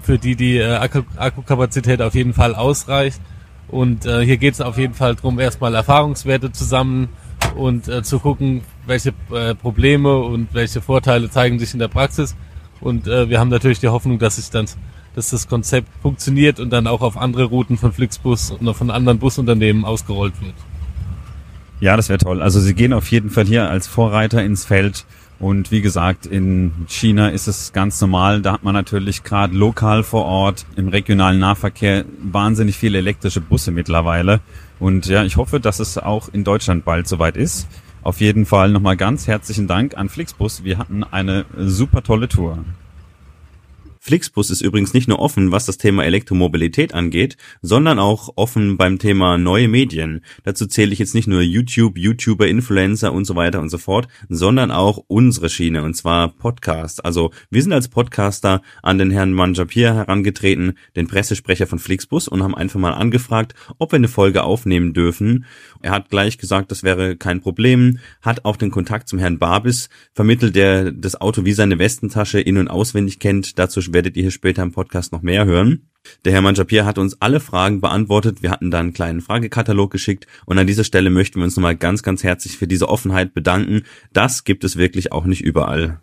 für 0.02 0.18
die 0.18 0.34
die 0.34 0.58
äh, 0.58 0.74
Akku 0.74 1.02
Akkukapazität 1.16 2.02
auf 2.02 2.14
jeden 2.14 2.34
Fall 2.34 2.54
ausreicht. 2.54 3.20
Und 3.68 4.04
äh, 4.04 4.24
hier 4.24 4.36
geht 4.36 4.54
es 4.54 4.60
auf 4.60 4.78
jeden 4.78 4.94
Fall 4.94 5.14
darum, 5.14 5.38
erstmal 5.38 5.74
Erfahrungswerte 5.74 6.52
zusammen 6.52 7.08
und 7.56 7.88
äh, 7.88 8.02
zu 8.02 8.18
gucken, 8.18 8.62
welche 8.86 9.12
äh, 9.32 9.54
Probleme 9.54 10.16
und 10.18 10.54
welche 10.54 10.80
Vorteile 10.80 11.30
zeigen 11.30 11.58
sich 11.58 11.72
in 11.72 11.78
der 11.78 11.88
Praxis. 11.88 12.36
Und 12.80 13.06
äh, 13.06 13.28
wir 13.28 13.40
haben 13.40 13.48
natürlich 13.48 13.80
die 13.80 13.88
Hoffnung, 13.88 14.18
dass 14.18 14.36
sich 14.36 14.50
dann, 14.50 14.66
dass 15.14 15.30
das 15.30 15.48
Konzept 15.48 15.88
funktioniert 16.00 16.60
und 16.60 16.70
dann 16.70 16.86
auch 16.86 17.00
auf 17.00 17.16
andere 17.16 17.44
Routen 17.44 17.76
von 17.76 17.92
Flixbus 17.92 18.52
und 18.52 18.72
von 18.74 18.90
anderen 18.90 19.18
Busunternehmen 19.18 19.84
ausgerollt 19.84 20.40
wird. 20.40 20.54
Ja, 21.80 21.96
das 21.96 22.08
wäre 22.08 22.18
toll. 22.18 22.42
Also 22.42 22.60
Sie 22.60 22.74
gehen 22.74 22.92
auf 22.92 23.10
jeden 23.10 23.30
Fall 23.30 23.44
hier 23.44 23.70
als 23.70 23.86
Vorreiter 23.86 24.42
ins 24.42 24.64
Feld. 24.64 25.04
Und 25.40 25.70
wie 25.70 25.80
gesagt, 25.80 26.26
in 26.26 26.72
China 26.88 27.28
ist 27.28 27.46
es 27.46 27.72
ganz 27.72 28.00
normal. 28.00 28.42
Da 28.42 28.52
hat 28.52 28.64
man 28.64 28.74
natürlich 28.74 29.22
gerade 29.22 29.54
lokal 29.54 30.02
vor 30.02 30.24
Ort 30.24 30.66
im 30.74 30.88
regionalen 30.88 31.38
Nahverkehr 31.38 32.04
wahnsinnig 32.20 32.76
viele 32.76 32.98
elektrische 32.98 33.40
Busse 33.40 33.70
mittlerweile. 33.70 34.40
Und 34.80 35.06
ja, 35.06 35.24
ich 35.24 35.36
hoffe, 35.36 35.60
dass 35.60 35.80
es 35.80 35.98
auch 35.98 36.28
in 36.32 36.44
Deutschland 36.44 36.84
bald 36.84 37.08
soweit 37.08 37.36
ist. 37.36 37.66
Auf 38.02 38.20
jeden 38.20 38.46
Fall 38.46 38.70
nochmal 38.70 38.96
ganz 38.96 39.26
herzlichen 39.26 39.66
Dank 39.66 39.96
an 39.96 40.08
Flixbus. 40.08 40.64
Wir 40.64 40.78
hatten 40.78 41.04
eine 41.04 41.44
super 41.56 42.02
tolle 42.02 42.28
Tour. 42.28 42.64
Flixbus 44.08 44.48
ist 44.48 44.62
übrigens 44.62 44.94
nicht 44.94 45.06
nur 45.06 45.18
offen, 45.18 45.52
was 45.52 45.66
das 45.66 45.76
Thema 45.76 46.02
Elektromobilität 46.02 46.94
angeht, 46.94 47.36
sondern 47.60 47.98
auch 47.98 48.30
offen 48.36 48.78
beim 48.78 48.98
Thema 48.98 49.36
neue 49.36 49.68
Medien. 49.68 50.22
Dazu 50.44 50.66
zähle 50.66 50.94
ich 50.94 50.98
jetzt 50.98 51.14
nicht 51.14 51.28
nur 51.28 51.42
YouTube, 51.42 51.98
YouTuber, 51.98 52.48
Influencer 52.48 53.12
und 53.12 53.26
so 53.26 53.36
weiter 53.36 53.60
und 53.60 53.68
so 53.68 53.76
fort, 53.76 54.08
sondern 54.30 54.70
auch 54.70 55.04
unsere 55.08 55.50
Schiene, 55.50 55.82
und 55.82 55.92
zwar 55.92 56.28
Podcast. 56.28 57.04
Also 57.04 57.32
wir 57.50 57.62
sind 57.62 57.74
als 57.74 57.88
Podcaster 57.88 58.62
an 58.82 58.96
den 58.96 59.10
Herrn 59.10 59.34
Manjapir 59.34 59.92
herangetreten, 59.92 60.78
den 60.96 61.06
Pressesprecher 61.06 61.66
von 61.66 61.78
Flixbus, 61.78 62.28
und 62.28 62.42
haben 62.42 62.54
einfach 62.54 62.80
mal 62.80 62.94
angefragt, 62.94 63.52
ob 63.76 63.92
wir 63.92 63.96
eine 63.96 64.08
Folge 64.08 64.42
aufnehmen 64.42 64.94
dürfen. 64.94 65.44
Er 65.82 65.90
hat 65.90 66.08
gleich 66.08 66.38
gesagt, 66.38 66.70
das 66.70 66.82
wäre 66.82 67.16
kein 67.16 67.42
Problem, 67.42 67.98
hat 68.22 68.46
auch 68.46 68.56
den 68.56 68.70
Kontakt 68.70 69.06
zum 69.06 69.18
Herrn 69.18 69.38
Barbis 69.38 69.90
vermittelt, 70.14 70.56
der 70.56 70.92
das 70.92 71.20
Auto 71.20 71.44
wie 71.44 71.52
seine 71.52 71.78
Westentasche 71.78 72.40
in- 72.40 72.56
und 72.56 72.68
auswendig 72.68 73.18
kennt. 73.18 73.58
Dazu 73.58 73.82
werdet 73.98 74.16
ihr 74.16 74.22
hier 74.22 74.30
später 74.30 74.62
im 74.62 74.70
Podcast 74.70 75.10
noch 75.10 75.22
mehr 75.22 75.44
hören. 75.44 75.88
Der 76.24 76.30
Herr 76.32 76.40
Manjapir 76.40 76.86
hat 76.86 76.98
uns 76.98 77.20
alle 77.20 77.40
Fragen 77.40 77.80
beantwortet. 77.80 78.44
Wir 78.44 78.52
hatten 78.52 78.70
da 78.70 78.78
einen 78.78 78.92
kleinen 78.92 79.20
Fragekatalog 79.20 79.90
geschickt 79.90 80.28
und 80.46 80.56
an 80.56 80.68
dieser 80.68 80.84
Stelle 80.84 81.10
möchten 81.10 81.40
wir 81.40 81.44
uns 81.44 81.56
nochmal 81.56 81.74
ganz, 81.74 82.04
ganz 82.04 82.22
herzlich 82.22 82.56
für 82.56 82.68
diese 82.68 82.88
Offenheit 82.88 83.34
bedanken. 83.34 83.82
Das 84.12 84.44
gibt 84.44 84.62
es 84.62 84.76
wirklich 84.76 85.10
auch 85.10 85.24
nicht 85.24 85.40
überall. 85.40 86.00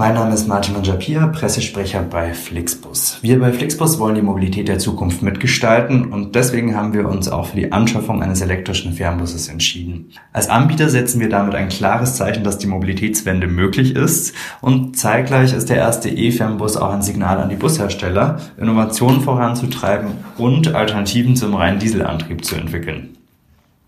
Mein 0.00 0.14
Name 0.14 0.32
ist 0.32 0.48
Martin 0.48 0.72
Manjapir, 0.72 1.26
Pressesprecher 1.26 2.00
bei 2.00 2.32
Flixbus. 2.32 3.18
Wir 3.20 3.38
bei 3.38 3.52
Flixbus 3.52 3.98
wollen 3.98 4.14
die 4.14 4.22
Mobilität 4.22 4.66
der 4.66 4.78
Zukunft 4.78 5.20
mitgestalten 5.20 6.10
und 6.10 6.34
deswegen 6.34 6.74
haben 6.74 6.94
wir 6.94 7.06
uns 7.06 7.28
auch 7.28 7.48
für 7.48 7.56
die 7.56 7.70
Anschaffung 7.70 8.22
eines 8.22 8.40
elektrischen 8.40 8.94
Fernbusses 8.94 9.48
entschieden. 9.48 10.10
Als 10.32 10.48
Anbieter 10.48 10.88
setzen 10.88 11.20
wir 11.20 11.28
damit 11.28 11.54
ein 11.54 11.68
klares 11.68 12.16
Zeichen, 12.16 12.44
dass 12.44 12.56
die 12.56 12.66
Mobilitätswende 12.66 13.46
möglich 13.46 13.94
ist 13.94 14.34
und 14.62 14.96
zeitgleich 14.96 15.52
ist 15.52 15.68
der 15.68 15.76
erste 15.76 16.08
E-Fernbus 16.08 16.78
auch 16.78 16.94
ein 16.94 17.02
Signal 17.02 17.38
an 17.38 17.50
die 17.50 17.56
Bushersteller, 17.56 18.40
Innovationen 18.58 19.20
voranzutreiben 19.20 20.12
und 20.38 20.74
Alternativen 20.74 21.36
zum 21.36 21.54
reinen 21.54 21.78
Dieselantrieb 21.78 22.42
zu 22.42 22.56
entwickeln. 22.56 23.18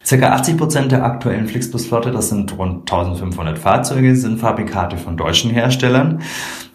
Circa 0.04 0.32
80 0.32 0.56
Prozent 0.56 0.92
der 0.92 1.04
aktuellen 1.04 1.46
Flixbus-Flotte, 1.46 2.10
das 2.10 2.28
sind 2.28 2.58
rund 2.58 2.90
1500 2.90 3.58
Fahrzeuge, 3.58 4.16
sind 4.16 4.40
Fabrikate 4.40 4.96
von 4.96 5.16
deutschen 5.16 5.50
Herstellern. 5.50 6.22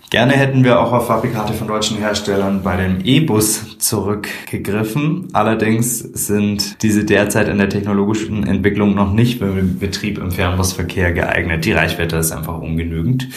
Gerne 0.10 0.38
hätten 0.38 0.64
wir 0.64 0.80
auch 0.80 0.94
auf 0.94 1.08
Fabrikate 1.08 1.52
von 1.52 1.68
deutschen 1.68 1.98
Herstellern 1.98 2.64
bei 2.64 2.78
dem 2.78 3.02
E-Bus 3.04 3.78
zurückgegriffen. 3.78 5.28
Allerdings 5.34 6.00
sind 6.00 6.82
diese 6.82 7.04
derzeit 7.04 7.50
in 7.50 7.58
der 7.58 7.68
technologischen 7.68 8.48
Entwicklung 8.48 8.96
noch 8.96 9.12
nicht 9.12 9.40
für 9.40 9.54
den 9.54 9.80
Betrieb 9.80 10.18
im 10.18 10.32
Fernbusverkehr 10.32 11.12
geeignet. 11.12 11.66
Die 11.66 11.74
Reichweite 11.74 12.16
ist 12.16 12.32
einfach 12.32 12.58
ungenügend. 12.58 13.28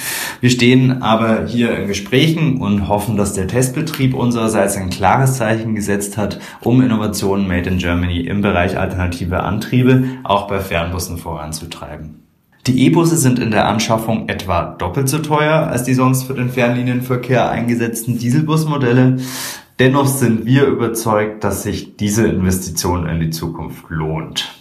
Wir 0.40 0.50
stehen 0.50 1.02
aber 1.02 1.44
hier 1.48 1.76
in 1.76 1.88
Gesprächen 1.88 2.60
und 2.60 2.86
hoffen, 2.86 3.16
dass 3.16 3.32
der 3.32 3.48
Testbetrieb 3.48 4.14
unsererseits 4.14 4.76
ein 4.76 4.90
klares 4.90 5.38
Zeichen 5.38 5.74
gesetzt 5.74 6.16
hat, 6.16 6.38
um 6.60 6.82
Innovationen 6.82 7.48
made 7.48 7.68
in 7.68 7.78
Germany 7.78 8.20
im 8.20 8.42
Bereich 8.42 8.78
alternative 8.78 9.42
Antriebe 9.42 10.04
auch 10.22 10.46
bei 10.46 10.60
Fernbussen 10.60 11.18
voranzutreiben. 11.18 12.29
Die 12.70 12.86
E-Busse 12.86 13.16
sind 13.16 13.40
in 13.40 13.50
der 13.50 13.66
Anschaffung 13.66 14.28
etwa 14.28 14.62
doppelt 14.62 15.08
so 15.08 15.18
teuer 15.18 15.66
als 15.66 15.82
die 15.82 15.94
sonst 15.94 16.22
für 16.22 16.34
den 16.34 16.50
Fernlinienverkehr 16.50 17.50
eingesetzten 17.50 18.16
Dieselbusmodelle. 18.16 19.16
Dennoch 19.80 20.06
sind 20.06 20.46
wir 20.46 20.66
überzeugt, 20.66 21.42
dass 21.42 21.64
sich 21.64 21.96
diese 21.96 22.28
Investition 22.28 23.08
in 23.08 23.18
die 23.18 23.30
Zukunft 23.30 23.86
lohnt. 23.88 24.54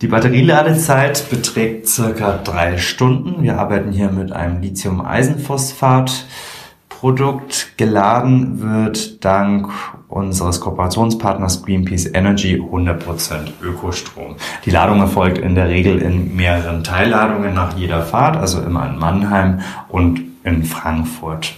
Die 0.00 0.06
Batterieladezeit 0.06 1.28
beträgt 1.28 1.88
circa 1.88 2.38
drei 2.38 2.78
Stunden. 2.78 3.42
Wir 3.42 3.58
arbeiten 3.58 3.90
hier 3.90 4.12
mit 4.12 4.30
einem 4.30 4.62
Lithium-Eisenphosphat 4.62 6.26
Produkt. 6.88 7.72
Geladen 7.78 8.60
wird 8.62 9.24
dank 9.24 9.72
unseres 10.08 10.60
Kooperationspartners 10.60 11.64
Greenpeace 11.64 12.06
Energy 12.12 12.60
100% 12.60 13.52
Ökostrom. 13.62 14.36
Die 14.64 14.70
Ladung 14.70 15.00
erfolgt 15.00 15.38
in 15.38 15.54
der 15.54 15.68
Regel 15.68 15.98
in 15.98 16.36
mehreren 16.36 16.84
Teilladungen 16.84 17.54
nach 17.54 17.76
jeder 17.76 18.02
Fahrt, 18.02 18.36
also 18.36 18.60
immer 18.62 18.88
in 18.88 18.98
Mannheim 18.98 19.60
und 19.88 20.20
in 20.44 20.64
Frankfurt. 20.64 21.54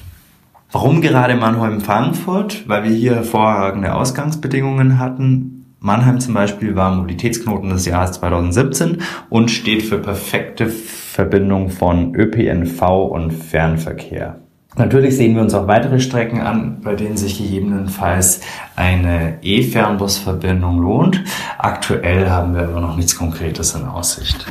Warum 0.71 1.01
gerade 1.01 1.35
Mannheim-Frankfurt? 1.35 2.69
Weil 2.69 2.85
wir 2.85 2.91
hier 2.91 3.15
hervorragende 3.15 3.95
Ausgangsbedingungen 3.95 4.99
hatten. 4.99 5.59
Mannheim 5.81 6.21
zum 6.21 6.35
Beispiel 6.35 6.75
war 6.75 6.95
Mobilitätsknoten 6.95 7.71
des 7.71 7.87
Jahres 7.87 8.13
2017 8.13 8.99
und 9.31 9.51
steht 9.51 9.83
für 9.83 9.99
perfekte 9.99 10.67
Verbindung 10.67 11.71
von 11.71 12.15
ÖPNV 12.15 12.83
und 12.83 13.31
Fernverkehr. 13.31 14.41
Natürlich 14.79 15.17
sehen 15.17 15.35
wir 15.35 15.43
uns 15.43 15.55
auch 15.55 15.67
weitere 15.67 15.99
Strecken 15.99 16.41
an, 16.41 16.81
bei 16.83 16.95
denen 16.95 17.17
sich 17.17 17.37
gegebenenfalls 17.37 18.41
eine 18.77 19.39
E-Fernbusverbindung 19.43 20.81
lohnt. 20.81 21.25
Aktuell 21.59 22.31
haben 22.31 22.55
wir 22.55 22.63
aber 22.63 22.81
noch 22.81 22.97
nichts 22.97 23.17
Konkretes 23.17 23.75
in 23.75 23.85
Aussicht. 23.85 24.47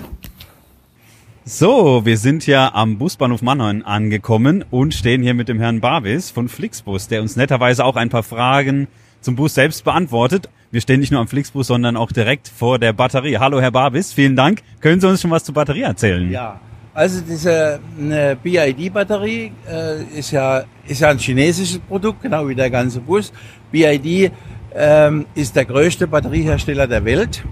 So, 1.45 2.05
wir 2.05 2.17
sind 2.17 2.45
ja 2.45 2.73
am 2.73 2.97
Busbahnhof 2.97 3.41
Mannheim 3.41 3.83
angekommen 3.85 4.65
und 4.69 4.93
stehen 4.93 5.23
hier 5.23 5.33
mit 5.33 5.47
dem 5.47 5.59
Herrn 5.59 5.79
Barvis 5.79 6.29
von 6.29 6.49
Flixbus, 6.49 7.07
der 7.07 7.21
uns 7.21 7.37
netterweise 7.37 7.85
auch 7.85 7.95
ein 7.95 8.09
paar 8.09 8.23
Fragen 8.23 8.89
zum 9.21 9.37
Bus 9.37 9.53
selbst 9.53 9.85
beantwortet. 9.85 10.49
Wir 10.71 10.81
stehen 10.81 10.99
nicht 10.99 11.13
nur 11.13 11.21
am 11.21 11.29
Flixbus, 11.29 11.67
sondern 11.67 11.95
auch 11.95 12.11
direkt 12.11 12.49
vor 12.49 12.79
der 12.79 12.91
Batterie. 12.91 13.37
Hallo 13.37 13.61
Herr 13.61 13.71
Barvis, 13.71 14.11
vielen 14.11 14.35
Dank. 14.35 14.61
Können 14.81 14.99
Sie 14.99 15.07
uns 15.07 15.21
schon 15.21 15.31
was 15.31 15.45
zur 15.45 15.55
Batterie 15.55 15.83
erzählen? 15.83 16.29
Ja, 16.29 16.59
also 16.97 17.21
diese 17.21 17.79
BID-Batterie 18.41 19.51
äh, 19.69 20.03
ist, 20.17 20.31
ja, 20.31 20.63
ist 20.87 20.99
ja 20.99 21.09
ein 21.09 21.19
chinesisches 21.19 21.77
Produkt, 21.77 22.23
genau 22.23 22.47
wie 22.47 22.55
der 22.55 22.71
ganze 22.71 22.99
Bus. 22.99 23.31
BID 23.71 24.31
ähm, 24.73 25.27
ist 25.35 25.55
der 25.55 25.65
größte 25.65 26.07
Batteriehersteller 26.07 26.87
der 26.87 27.05
Welt. 27.05 27.43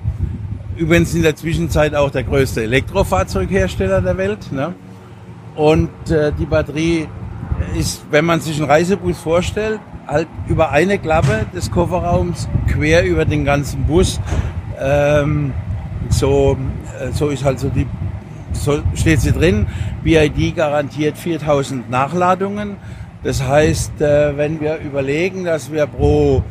Übrigens 0.76 1.14
in 1.14 1.22
der 1.22 1.36
Zwischenzeit 1.36 1.94
auch 1.94 2.10
der 2.10 2.24
größte 2.24 2.64
Elektrofahrzeughersteller 2.64 4.02
der 4.02 4.18
Welt. 4.18 4.52
Ne? 4.52 4.74
Und 5.56 5.92
äh, 6.10 6.32
die 6.32 6.48
Batterie 6.48 7.08
ist, 7.78 8.04
wenn 8.10 8.26
man 8.26 8.42
sich 8.42 8.58
einen 8.58 8.68
Reisebus 8.68 9.20
vorstellt, 9.20 9.80
halt 10.08 10.28
über 10.48 10.72
eine 10.72 10.98
Klappe 10.98 11.46
des 11.54 11.70
Kofferraums 11.70 12.50
quer 12.68 13.06
über 13.06 13.26
den 13.26 13.46
ganzen 13.46 13.84
Bus. 13.84 14.20
Ähm, 14.80 15.54
so, 16.10 16.58
äh, 17.00 17.12
so 17.12 17.30
ist 17.30 17.44
halt 17.44 17.60
so 17.60 17.70
die 17.70 17.86
so 18.56 18.80
steht 18.96 19.22
sie 19.22 19.32
drin. 19.32 19.68
BID 20.04 20.56
garantiert 20.56 21.18
4000 21.18 21.90
Nachladungen. 21.90 22.78
Das 23.24 23.44
heißt, 23.44 24.02
äh, 24.02 24.38
wenn 24.38 24.62
wir 24.62 24.78
überlegen, 24.78 25.46
dass 25.46 25.72
wir 25.72 25.88
pro 25.88 26.44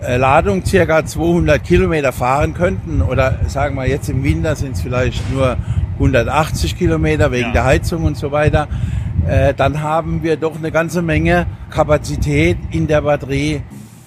äh, 0.00 0.16
Ladung 0.16 0.64
circa 0.64 1.04
200 1.04 1.62
Kilometer 1.62 2.12
fahren 2.12 2.52
könnten 2.52 3.00
oder 3.00 3.38
sagen 3.46 3.76
wir 3.76 3.88
jetzt 3.88 4.08
im 4.08 4.22
Winter 4.24 4.56
sind 4.56 4.72
es 4.72 4.82
vielleicht 4.82 5.30
nur 5.32 5.56
180 5.94 6.76
Kilometer 6.76 7.32
wegen 7.32 7.48
ja. 7.48 7.52
der 7.52 7.64
Heizung 7.64 8.04
und 8.04 8.16
so 8.16 8.30
weiter, 8.30 8.68
äh, 9.26 9.54
dann 9.54 9.82
haben 9.82 10.22
wir 10.22 10.36
doch 10.36 10.56
eine 10.56 10.70
ganze 10.70 11.00
Menge 11.00 11.46
Kapazität 11.70 12.58
in 12.70 12.86
der 12.86 13.02
Batterie 13.02 13.62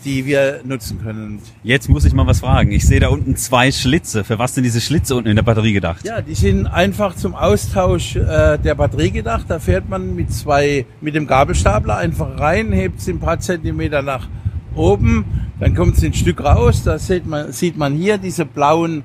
die 0.06 0.26
wir 0.26 0.62
nutzen 0.64 1.02
können. 1.02 1.40
Jetzt 1.64 1.90
muss 1.90 2.06
ich 2.06 2.14
mal 2.14 2.26
was 2.26 2.40
fragen. 2.40 2.72
Ich 2.72 2.86
sehe 2.86 3.00
da 3.00 3.10
unten 3.10 3.36
zwei 3.36 3.72
Schlitze. 3.72 4.24
Für 4.24 4.40
was 4.40 4.56
sind 4.56 4.64
diese 4.64 4.82
Schlitze 4.82 5.16
unten 5.16 5.30
in 5.30 5.36
der 5.36 5.44
Batterie 5.44 5.74
gedacht? 5.74 6.06
Ja, 6.06 6.22
die 6.22 6.36
sind 6.36 6.68
einfach 6.68 7.16
zum 7.16 7.36
Austausch 7.36 8.16
äh, 8.16 8.58
der 8.58 8.76
Batterie 8.76 9.12
gedacht. 9.12 9.46
Da 9.50 9.60
fährt 9.60 9.90
man 9.90 10.16
mit 10.16 10.32
zwei, 10.32 10.86
mit 11.02 11.16
dem 11.16 11.28
Gabelstapler 11.28 11.98
einfach 11.98 12.40
rein, 12.40 12.72
hebt 12.72 13.02
sie 13.02 13.12
ein 13.12 13.20
paar 13.20 13.40
Zentimeter 13.40 14.02
nach 14.02 14.28
oben, 14.76 15.26
dann 15.60 15.76
kommt 15.76 15.98
es 15.98 16.04
ein 16.04 16.14
Stück 16.14 16.44
raus. 16.44 16.84
Da 16.84 16.98
sieht 16.98 17.26
man, 17.26 17.52
sieht 17.52 17.78
man 17.78 17.96
hier 17.96 18.18
diese 18.18 18.46
blauen, 18.46 19.04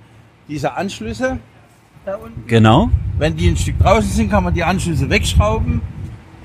diese 0.48 0.74
Anschlüsse 0.74 1.38
da 2.04 2.16
unten. 2.16 2.46
Genau. 2.46 2.90
Wenn 3.18 3.36
die 3.36 3.48
ein 3.48 3.56
Stück 3.56 3.78
draußen 3.78 4.10
sind, 4.10 4.30
kann 4.30 4.44
man 4.44 4.54
die 4.54 4.62
Anschlüsse 4.62 5.08
wegschrauben 5.10 5.80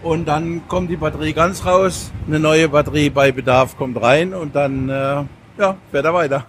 und 0.04 0.28
dann 0.28 0.68
kommt 0.68 0.90
die 0.90 0.98
Batterie 0.98 1.34
ganz 1.34 1.66
raus. 1.66 2.12
Eine 2.28 2.40
neue 2.40 2.70
Batterie 2.70 3.10
bei 3.10 3.32
Bedarf 3.32 3.78
kommt 3.78 4.02
rein 4.02 4.34
und 4.34 4.56
dann 4.56 4.90
äh, 4.90 5.24
ja, 5.60 5.78
fährt 5.92 6.06
er 6.06 6.14
weiter. 6.14 6.46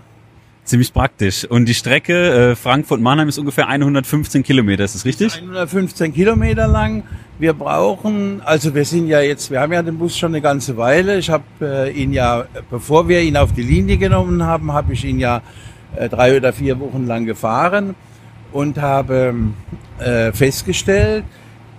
Ziemlich 0.65 0.93
praktisch. 0.93 1.45
Und 1.45 1.67
die 1.67 1.75
Strecke 1.75 2.53
äh, 2.53 2.55
Frankfurt-Mannheim 2.55 3.29
ist 3.29 3.39
ungefähr 3.39 3.67
115 3.67 4.43
Kilometer, 4.43 4.85
ist 4.85 4.95
das 4.95 5.05
richtig? 5.05 5.35
115 5.37 6.15
Kilometer 6.15 6.69
lang. 6.69 7.03
Wir 7.39 7.55
brauchen, 7.55 8.41
also 8.45 8.75
wir 8.75 8.85
sind 8.85 9.09
ja 9.09 9.21
jetzt, 9.21 9.51
wir 9.51 9.61
haben 9.61 9.73
ja 9.73 9.83
den 9.83 9.99
Bus 9.99 10.17
schon 10.17 10.33
eine 10.33 10.41
ganze 10.41 10.77
Weile. 10.77 11.19
Ich 11.19 11.31
habe 11.31 11.45
äh, 11.61 11.91
ihn 11.91 12.13
ja, 12.13 12.45
bevor 12.71 13.09
wir 13.09 13.21
ihn 13.21 13.37
auf 13.37 13.53
die 13.53 13.63
Linie 13.63 13.97
genommen 13.97 14.45
haben, 14.45 14.73
habe 14.73 14.93
ich 14.93 15.05
ihn 15.05 15.19
ja 15.19 15.43
äh, 15.97 16.09
drei 16.09 16.37
oder 16.37 16.53
vier 16.53 16.79
Wochen 16.79 17.07
lang 17.07 17.27
gefahren 17.27 17.97
und 18.53 18.81
habe 18.81 19.35
äh, 19.99 20.33
festgestellt, 20.33 21.25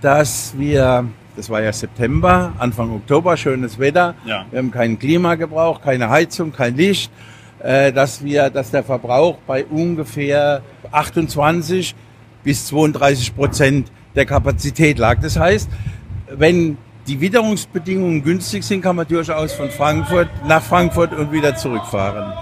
dass 0.01 0.53
wir, 0.57 1.05
das 1.35 1.49
war 1.49 1.61
ja 1.61 1.71
September, 1.73 2.53
Anfang 2.59 2.91
Oktober, 2.91 3.37
schönes 3.37 3.79
Wetter, 3.79 4.15
Ja. 4.25 4.45
wir 4.51 4.59
haben 4.59 4.71
kein 4.71 4.99
Klima 4.99 5.35
gebraucht, 5.35 5.83
keine 5.83 6.09
Heizung, 6.09 6.51
kein 6.51 6.75
Licht, 6.75 7.11
äh, 7.63 7.91
dass 7.91 8.23
wir, 8.23 8.49
dass 8.49 8.71
der 8.71 8.83
Verbrauch 8.83 9.37
bei 9.47 9.65
ungefähr 9.65 10.61
28 10.91 11.95
bis 12.43 12.67
32 12.67 13.35
Prozent 13.35 13.91
der 14.15 14.25
Kapazität 14.25 14.97
lag. 14.97 15.19
Das 15.21 15.37
heißt, 15.39 15.69
wenn 16.29 16.77
die 17.07 17.19
Witterungsbedingungen 17.19 18.23
günstig 18.23 18.63
sind, 18.63 18.81
kann 18.81 18.95
man 18.95 19.07
durchaus 19.07 19.53
von 19.53 19.69
Frankfurt 19.69 20.29
nach 20.47 20.61
Frankfurt 20.61 21.13
und 21.13 21.31
wieder 21.31 21.55
zurückfahren. 21.55 22.33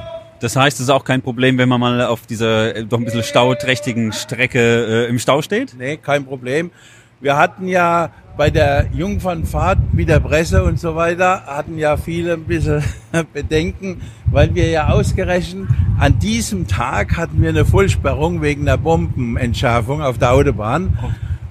Das 0.42 0.56
heißt, 0.56 0.78
es 0.78 0.86
ist 0.86 0.90
auch 0.90 1.04
kein 1.04 1.22
Problem, 1.22 1.58
wenn 1.58 1.68
man 1.68 1.80
mal 1.82 2.02
auf 2.06 2.26
dieser 2.26 2.76
äh, 2.76 2.86
doch 2.86 2.98
ein 2.98 3.06
bisschen 3.06 3.24
stauträchtigen 3.24 4.14
Strecke 4.14 5.06
äh, 5.06 5.10
im 5.10 5.20
Stau 5.20 5.42
steht? 5.42 5.76
Nee, 5.78 5.98
kein 5.98 6.26
Problem. 6.26 6.72
Wir 7.20 7.36
hatten 7.36 7.68
ja 7.68 8.12
bei 8.40 8.50
der 8.50 8.86
Jungfernfahrt 8.94 9.94
mit 9.94 10.08
der 10.08 10.22
Presse 10.22 10.64
und 10.64 10.80
so 10.80 10.96
weiter, 10.96 11.44
hatten 11.46 11.78
ja 11.78 11.98
viele 11.98 12.36
ein 12.36 12.46
bisschen 12.46 12.82
Bedenken, 13.34 14.00
weil 14.32 14.56
wir 14.56 14.70
ja 14.70 14.88
ausgerechnet 14.88 15.68
an 16.00 16.20
diesem 16.20 16.66
Tag 16.66 17.18
hatten 17.18 17.42
wir 17.42 17.50
eine 17.50 17.66
Vollsperrung 17.66 18.42
wegen 18.42 18.64
der 18.64 18.78
Bombenentschärfung 18.78 20.02
auf 20.02 20.20
der 20.20 20.32
Autobahn. 20.32 20.98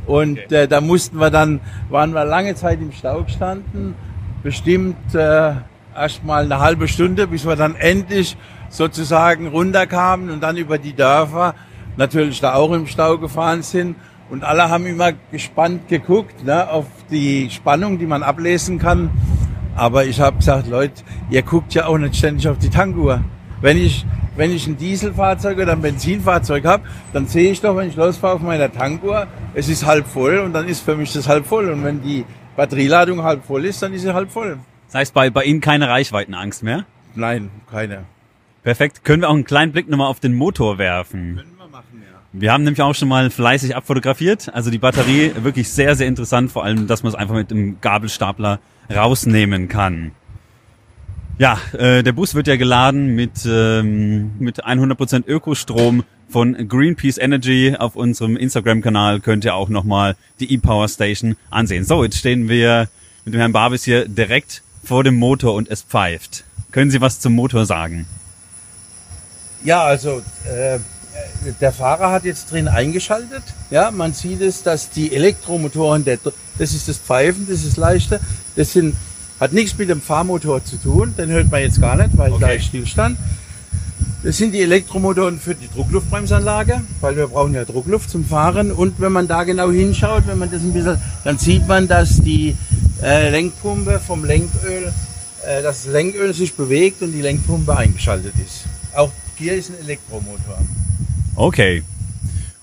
Und 0.06 0.50
äh, 0.50 0.66
da 0.66 0.80
mussten 0.80 1.18
wir 1.18 1.28
dann, 1.28 1.60
waren 1.90 2.14
wir 2.14 2.24
lange 2.24 2.54
Zeit 2.54 2.80
im 2.80 2.92
Stau 2.92 3.22
gestanden, 3.22 3.94
bestimmt 4.42 5.14
äh, 5.14 5.52
erst 5.94 6.24
mal 6.24 6.44
eine 6.44 6.58
halbe 6.58 6.88
Stunde, 6.88 7.26
bis 7.26 7.44
wir 7.44 7.56
dann 7.56 7.76
endlich 7.76 8.34
sozusagen 8.70 9.48
runterkamen 9.48 10.30
und 10.30 10.42
dann 10.42 10.56
über 10.56 10.78
die 10.78 10.94
Dörfer 10.94 11.54
natürlich 11.98 12.40
da 12.40 12.54
auch 12.54 12.72
im 12.72 12.86
Stau 12.86 13.18
gefahren 13.18 13.60
sind. 13.60 13.94
Und 14.30 14.44
alle 14.44 14.68
haben 14.68 14.86
immer 14.86 15.12
gespannt 15.32 15.88
geguckt 15.88 16.44
ne, 16.44 16.70
auf 16.70 16.86
die 17.10 17.50
Spannung, 17.50 17.98
die 17.98 18.06
man 18.06 18.22
ablesen 18.22 18.78
kann. 18.78 19.10
Aber 19.74 20.04
ich 20.04 20.20
habe 20.20 20.38
gesagt, 20.38 20.68
Leute, 20.68 21.02
ihr 21.30 21.42
guckt 21.42 21.72
ja 21.74 21.86
auch 21.86 21.98
nicht 21.98 22.16
ständig 22.16 22.48
auf 22.48 22.58
die 22.58 22.68
Tankuhr. 22.68 23.22
Wenn 23.60 23.78
ich, 23.78 24.04
wenn 24.36 24.50
ich 24.50 24.66
ein 24.66 24.76
Dieselfahrzeug 24.76 25.58
oder 25.58 25.72
ein 25.72 25.80
Benzinfahrzeug 25.80 26.64
habe, 26.64 26.84
dann 27.12 27.26
sehe 27.26 27.50
ich 27.52 27.60
doch, 27.60 27.76
wenn 27.76 27.88
ich 27.88 27.96
losfahre 27.96 28.34
auf 28.34 28.40
meiner 28.40 28.72
Tankuhr, 28.72 29.26
es 29.54 29.68
ist 29.68 29.86
halb 29.86 30.06
voll 30.06 30.38
und 30.38 30.52
dann 30.52 30.68
ist 30.68 30.80
für 30.80 30.96
mich 30.96 31.12
das 31.12 31.28
halb 31.28 31.46
voll. 31.46 31.70
Und 31.70 31.84
wenn 31.84 32.02
die 32.02 32.24
Batterieladung 32.56 33.22
halb 33.22 33.44
voll 33.44 33.64
ist, 33.64 33.82
dann 33.82 33.94
ist 33.94 34.02
sie 34.02 34.12
halb 34.12 34.30
voll. 34.30 34.58
Das 34.86 34.96
heißt, 34.96 35.14
bei, 35.14 35.30
bei 35.30 35.44
Ihnen 35.44 35.60
keine 35.60 35.88
Reichweitenangst 35.88 36.62
mehr? 36.62 36.84
Nein, 37.14 37.50
keine. 37.70 38.04
Perfekt. 38.62 39.04
Können 39.04 39.22
wir 39.22 39.28
auch 39.28 39.34
einen 39.34 39.44
kleinen 39.44 39.72
Blick 39.72 39.88
nochmal 39.88 40.08
auf 40.08 40.20
den 40.20 40.34
Motor 40.34 40.78
werfen? 40.78 41.36
Können 41.36 41.54
wir 41.56 41.68
machen, 41.68 42.02
ja. 42.02 42.17
Wir 42.32 42.52
haben 42.52 42.64
nämlich 42.64 42.82
auch 42.82 42.94
schon 42.94 43.08
mal 43.08 43.30
fleißig 43.30 43.74
abfotografiert. 43.74 44.52
Also 44.52 44.70
die 44.70 44.78
Batterie 44.78 45.32
wirklich 45.42 45.70
sehr, 45.70 45.96
sehr 45.96 46.06
interessant. 46.06 46.52
Vor 46.52 46.64
allem, 46.64 46.86
dass 46.86 47.02
man 47.02 47.12
es 47.12 47.18
einfach 47.18 47.34
mit 47.34 47.50
dem 47.50 47.80
Gabelstapler 47.80 48.60
rausnehmen 48.94 49.68
kann. 49.68 50.12
Ja, 51.38 51.58
äh, 51.72 52.02
der 52.02 52.12
Bus 52.12 52.34
wird 52.34 52.48
ja 52.48 52.56
geladen 52.56 53.14
mit, 53.14 53.46
ähm, 53.46 54.32
mit 54.40 54.66
100% 54.66 55.26
Ökostrom 55.26 56.04
von 56.28 56.68
Greenpeace 56.68 57.16
Energy. 57.18 57.76
Auf 57.78 57.96
unserem 57.96 58.36
Instagram-Kanal 58.36 59.20
könnt 59.20 59.44
ihr 59.44 59.54
auch 59.54 59.68
nochmal 59.68 60.16
die 60.40 60.52
E-Power 60.52 60.88
Station 60.88 61.36
ansehen. 61.48 61.84
So, 61.84 62.02
jetzt 62.02 62.18
stehen 62.18 62.48
wir 62.48 62.88
mit 63.24 63.34
dem 63.34 63.38
Herrn 63.38 63.52
Barbis 63.52 63.84
hier 63.84 64.08
direkt 64.08 64.62
vor 64.82 65.04
dem 65.04 65.16
Motor 65.16 65.54
und 65.54 65.70
es 65.70 65.82
pfeift. 65.82 66.44
Können 66.72 66.90
Sie 66.90 67.00
was 67.00 67.20
zum 67.20 67.34
Motor 67.34 67.66
sagen? 67.66 68.06
Ja, 69.64 69.82
also 69.82 70.22
äh, 70.44 70.78
der 71.60 71.72
Fahrer 71.72 72.10
hat 72.10 72.24
jetzt 72.24 72.50
drin 72.50 72.68
eingeschaltet. 72.68 73.42
Ja, 73.70 73.90
man 73.90 74.12
sieht 74.12 74.40
es, 74.40 74.62
dass 74.62 74.90
die 74.90 75.14
Elektromotoren, 75.14 76.04
der, 76.04 76.18
das 76.58 76.74
ist 76.74 76.88
das 76.88 76.98
Pfeifen, 76.98 77.46
das 77.48 77.58
ist 77.58 77.68
das 77.68 77.76
leichte, 77.76 78.20
das 78.56 78.72
sind, 78.72 78.96
hat 79.40 79.52
nichts 79.52 79.76
mit 79.78 79.88
dem 79.88 80.00
Fahrmotor 80.00 80.64
zu 80.64 80.76
tun, 80.76 81.14
den 81.16 81.30
hört 81.30 81.50
man 81.50 81.60
jetzt 81.60 81.80
gar 81.80 81.96
nicht, 81.96 82.16
weil 82.16 82.32
da 82.38 82.48
ist 82.48 82.66
Stillstand. 82.66 83.18
Das 84.24 84.36
sind 84.36 84.52
die 84.52 84.62
Elektromotoren 84.62 85.38
für 85.38 85.54
die 85.54 85.68
Druckluftbremsanlage, 85.68 86.80
weil 87.00 87.16
wir 87.16 87.28
brauchen 87.28 87.54
ja 87.54 87.64
Druckluft 87.64 88.10
zum 88.10 88.24
Fahren. 88.24 88.72
Und 88.72 89.00
wenn 89.00 89.12
man 89.12 89.28
da 89.28 89.44
genau 89.44 89.70
hinschaut, 89.70 90.26
wenn 90.26 90.38
man 90.38 90.50
das 90.50 90.62
ein 90.62 90.72
bisschen, 90.72 91.00
dann 91.22 91.38
sieht 91.38 91.68
man, 91.68 91.86
dass 91.86 92.20
die 92.20 92.56
äh, 93.00 93.30
Lenkpumpe 93.30 94.00
vom 94.04 94.24
Lenköl, 94.24 94.92
äh, 95.46 95.62
das 95.62 95.86
Lenköl 95.86 96.34
sich 96.34 96.54
bewegt 96.54 97.00
und 97.02 97.12
die 97.12 97.22
Lenkpumpe 97.22 97.76
eingeschaltet 97.76 98.34
ist. 98.44 98.64
Auch 98.92 99.12
hier 99.36 99.54
ist 99.54 99.70
ein 99.70 99.78
Elektromotor. 99.84 100.58
Okay. 101.38 101.84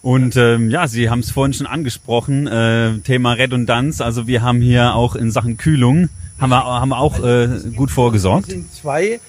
Und 0.02 0.36
ähm, 0.36 0.70
ja, 0.70 0.86
Sie 0.90 1.10
haben 1.10 1.20
es 1.20 1.32
vorhin 1.32 1.54
schon 1.54 1.66
angesprochen, 1.66 2.46
äh, 2.46 2.98
Thema 3.00 3.32
Redundanz. 3.32 4.02
Also 4.02 4.28
wir 4.28 4.42
haben 4.42 4.60
hier 4.60 4.96
auch 4.96 5.16
in 5.16 5.32
Sachen 5.32 5.56
Kühlung, 5.56 6.10
haben 6.40 6.50
wir, 6.50 6.64
haben 6.66 6.90
wir 6.90 7.00
auch 7.00 7.24
äh, 7.24 7.48
gut 7.74 7.88
Das 7.90 7.96
vorgesorgt. 7.96 8.50
sind 8.52 8.72
zwei 8.74 9.22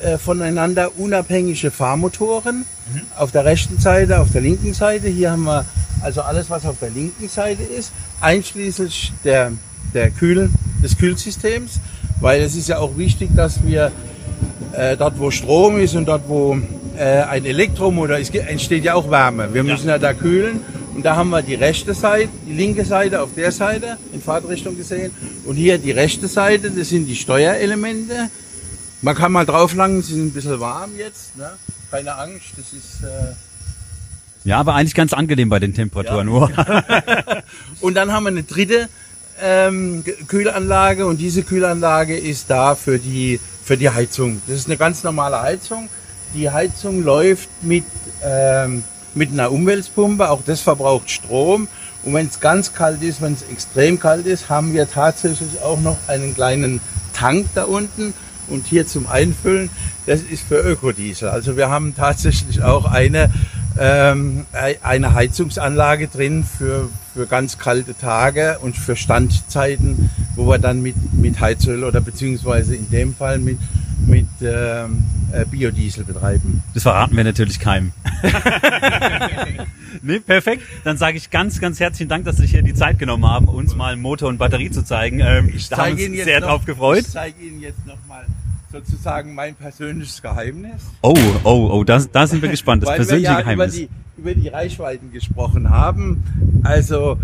äh, 0.00 0.18
voneinander 0.18 0.96
unabhängige 0.98 1.72
Fahrmotoren. 1.72 2.64
Auf 3.18 3.32
der 3.32 3.44
rechten 3.44 3.80
Seite, 3.80 4.20
auf 4.20 4.30
der 4.30 4.42
linken 4.42 4.72
Seite. 4.72 5.08
Hier 5.08 5.32
haben 5.32 5.44
wir 5.44 5.64
also 6.00 6.22
alles, 6.22 6.48
was 6.48 6.64
auf 6.64 6.78
der 6.78 6.90
linken 6.90 7.28
Seite 7.28 7.64
ist, 7.64 7.90
einschließlich 8.20 9.12
der, 9.24 9.50
der 9.94 10.10
Kühl, 10.10 10.48
des 10.80 10.96
Kühlsystems, 10.96 11.80
weil 12.20 12.40
es 12.40 12.54
ist 12.54 12.68
ja 12.68 12.78
auch 12.78 12.96
wichtig, 12.96 13.30
dass 13.34 13.64
wir 13.64 13.90
äh, 14.72 14.96
dort, 14.96 15.18
wo 15.18 15.32
Strom 15.32 15.80
ist 15.80 15.96
und 15.96 16.06
dort, 16.06 16.28
wo 16.28 16.56
äh, 16.96 17.22
ein 17.22 17.44
Elektromotor 17.44 18.18
ist, 18.18 18.32
ge- 18.32 18.42
entsteht 18.42 18.84
ja 18.84 18.94
auch 18.94 19.10
Wärme. 19.10 19.52
Wir 19.54 19.62
müssen 19.62 19.88
ja. 19.88 19.98
da 19.98 20.12
kühlen. 20.14 20.60
Und 20.94 21.04
da 21.04 21.16
haben 21.16 21.30
wir 21.30 21.40
die 21.42 21.54
rechte 21.54 21.94
Seite, 21.94 22.28
die 22.46 22.52
linke 22.52 22.84
Seite 22.84 23.22
auf 23.22 23.30
der 23.34 23.50
Seite, 23.50 23.96
in 24.12 24.20
Fahrtrichtung 24.20 24.76
gesehen. 24.76 25.10
Und 25.46 25.56
hier 25.56 25.78
die 25.78 25.90
rechte 25.90 26.28
Seite, 26.28 26.70
das 26.70 26.90
sind 26.90 27.06
die 27.06 27.16
Steuerelemente. 27.16 28.28
Man 29.00 29.14
kann 29.14 29.32
mal 29.32 29.46
drauflangen, 29.46 30.02
sie 30.02 30.12
sind 30.14 30.26
ein 30.26 30.32
bisschen 30.32 30.60
warm 30.60 30.90
jetzt. 30.98 31.36
Ne? 31.36 31.50
Keine 31.90 32.14
Angst, 32.16 32.52
das 32.56 32.72
ist... 32.72 33.02
Äh 33.02 33.34
Ja, 34.44 34.58
aber 34.60 34.74
eigentlich 34.74 34.94
ganz 34.94 35.12
angenehm 35.14 35.48
bei 35.48 35.58
den 35.60 35.72
Temperaturen. 35.72 36.28
Ja. 36.28 36.32
nur. 36.34 36.50
Und 37.80 37.94
dann 37.94 38.12
haben 38.12 38.24
wir 38.24 38.28
eine 38.28 38.42
dritte 38.42 38.88
ähm, 39.42 40.04
Ge- 40.04 40.14
Kühlanlage 40.28 41.06
und 41.06 41.16
diese 41.18 41.42
Kühlanlage 41.42 42.16
ist 42.16 42.48
da 42.50 42.74
für 42.76 42.98
die, 42.98 43.40
für 43.64 43.76
die 43.76 43.88
Heizung. 43.90 44.40
Das 44.46 44.56
ist 44.56 44.66
eine 44.66 44.76
ganz 44.76 45.02
normale 45.02 45.40
Heizung. 45.40 45.88
Die 46.34 46.50
Heizung 46.50 47.02
läuft 47.02 47.48
mit, 47.62 47.84
ähm, 48.24 48.84
mit 49.14 49.32
einer 49.32 49.52
Umweltpumpe, 49.52 50.30
auch 50.30 50.40
das 50.44 50.60
verbraucht 50.60 51.10
Strom. 51.10 51.68
Und 52.04 52.14
wenn 52.14 52.26
es 52.26 52.40
ganz 52.40 52.72
kalt 52.72 53.02
ist, 53.02 53.20
wenn 53.20 53.34
es 53.34 53.42
extrem 53.42 54.00
kalt 54.00 54.26
ist, 54.26 54.48
haben 54.48 54.72
wir 54.72 54.90
tatsächlich 54.90 55.60
auch 55.62 55.80
noch 55.80 55.98
einen 56.08 56.34
kleinen 56.34 56.80
Tank 57.12 57.46
da 57.54 57.64
unten. 57.64 58.14
Und 58.48 58.66
hier 58.66 58.86
zum 58.86 59.06
Einfüllen, 59.06 59.70
das 60.06 60.20
ist 60.20 60.42
für 60.42 60.60
Ökodiesel. 60.60 61.28
Also 61.28 61.56
wir 61.56 61.70
haben 61.70 61.94
tatsächlich 61.94 62.62
auch 62.62 62.84
eine, 62.84 63.30
ähm, 63.78 64.46
eine 64.82 65.14
Heizungsanlage 65.14 66.08
drin 66.08 66.44
für, 66.44 66.88
für 67.14 67.26
ganz 67.26 67.58
kalte 67.58 67.96
Tage 67.96 68.58
und 68.60 68.76
für 68.76 68.96
Standzeiten, 68.96 70.10
wo 70.34 70.46
wir 70.46 70.58
dann 70.58 70.82
mit, 70.82 70.96
mit 71.12 71.40
Heizöl 71.40 71.84
oder 71.84 72.00
beziehungsweise 72.00 72.74
in 72.74 72.90
dem 72.90 73.14
Fall 73.14 73.38
mit, 73.38 73.58
mit 74.06 74.28
ähm, 74.42 75.04
äh, 75.32 75.44
Biodiesel 75.44 76.04
betreiben. 76.04 76.62
Das 76.74 76.82
verraten 76.82 77.16
wir 77.16 77.24
natürlich 77.24 77.60
keinem. 77.60 77.92
nee, 80.02 80.18
perfekt. 80.20 80.62
Dann 80.84 80.96
sage 80.96 81.16
ich 81.16 81.30
ganz, 81.30 81.60
ganz 81.60 81.80
herzlichen 81.80 82.08
Dank, 82.08 82.24
dass 82.24 82.36
Sie 82.36 82.42
sich 82.42 82.50
hier 82.52 82.62
die 82.62 82.74
Zeit 82.74 82.98
genommen 82.98 83.26
haben, 83.26 83.46
uns 83.48 83.74
mal 83.74 83.96
Motor 83.96 84.28
und 84.28 84.38
Batterie 84.38 84.70
zu 84.70 84.84
zeigen. 84.84 85.20
Ähm, 85.20 85.52
da 85.70 85.78
haben 85.78 85.92
uns 85.92 86.00
sehr 86.24 86.40
noch- 86.40 86.48
drauf 86.48 86.64
gefreut. 86.64 87.00
Ich 87.00 87.08
zeige 87.10 87.42
Ihnen 87.44 87.60
jetzt 87.60 87.86
nochmal 87.86 88.24
sozusagen 88.70 89.34
mein 89.34 89.54
persönliches 89.54 90.20
Geheimnis. 90.22 90.82
Oh, 91.02 91.14
oh, 91.44 91.68
oh, 91.72 91.84
da, 91.84 92.02
da 92.10 92.26
sind 92.26 92.40
wir 92.42 92.48
gespannt. 92.48 92.82
Das 92.82 92.90
Weil 92.90 92.96
persönliche 92.96 93.30
wir 93.30 93.34
ja 93.38 93.40
Geheimnis. 93.42 93.76
Über 93.78 93.88
die, 93.88 94.20
über 94.20 94.34
die 94.34 94.48
Reichweiten 94.48 95.12
gesprochen 95.12 95.68
haben. 95.70 96.22
Also, 96.64 97.18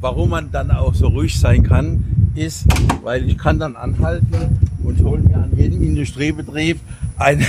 warum 0.00 0.30
man 0.30 0.50
dann 0.50 0.70
auch 0.70 0.94
so 0.94 1.06
ruhig 1.08 1.38
sein 1.38 1.62
kann, 1.62 2.04
ist, 2.38 2.64
weil 3.02 3.28
ich 3.28 3.36
kann 3.38 3.58
dann 3.58 3.76
anhalten 3.76 4.58
und 4.82 5.02
hole 5.02 5.20
mir 5.22 5.36
an 5.36 5.50
jedem 5.56 5.82
Industriebetrieb 5.82 6.80
ein, 7.18 7.44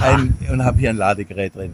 ein 0.00 0.34
und 0.50 0.64
habe 0.64 0.78
hier 0.78 0.90
ein 0.90 0.96
Ladegerät 0.96 1.54
drin. 1.54 1.72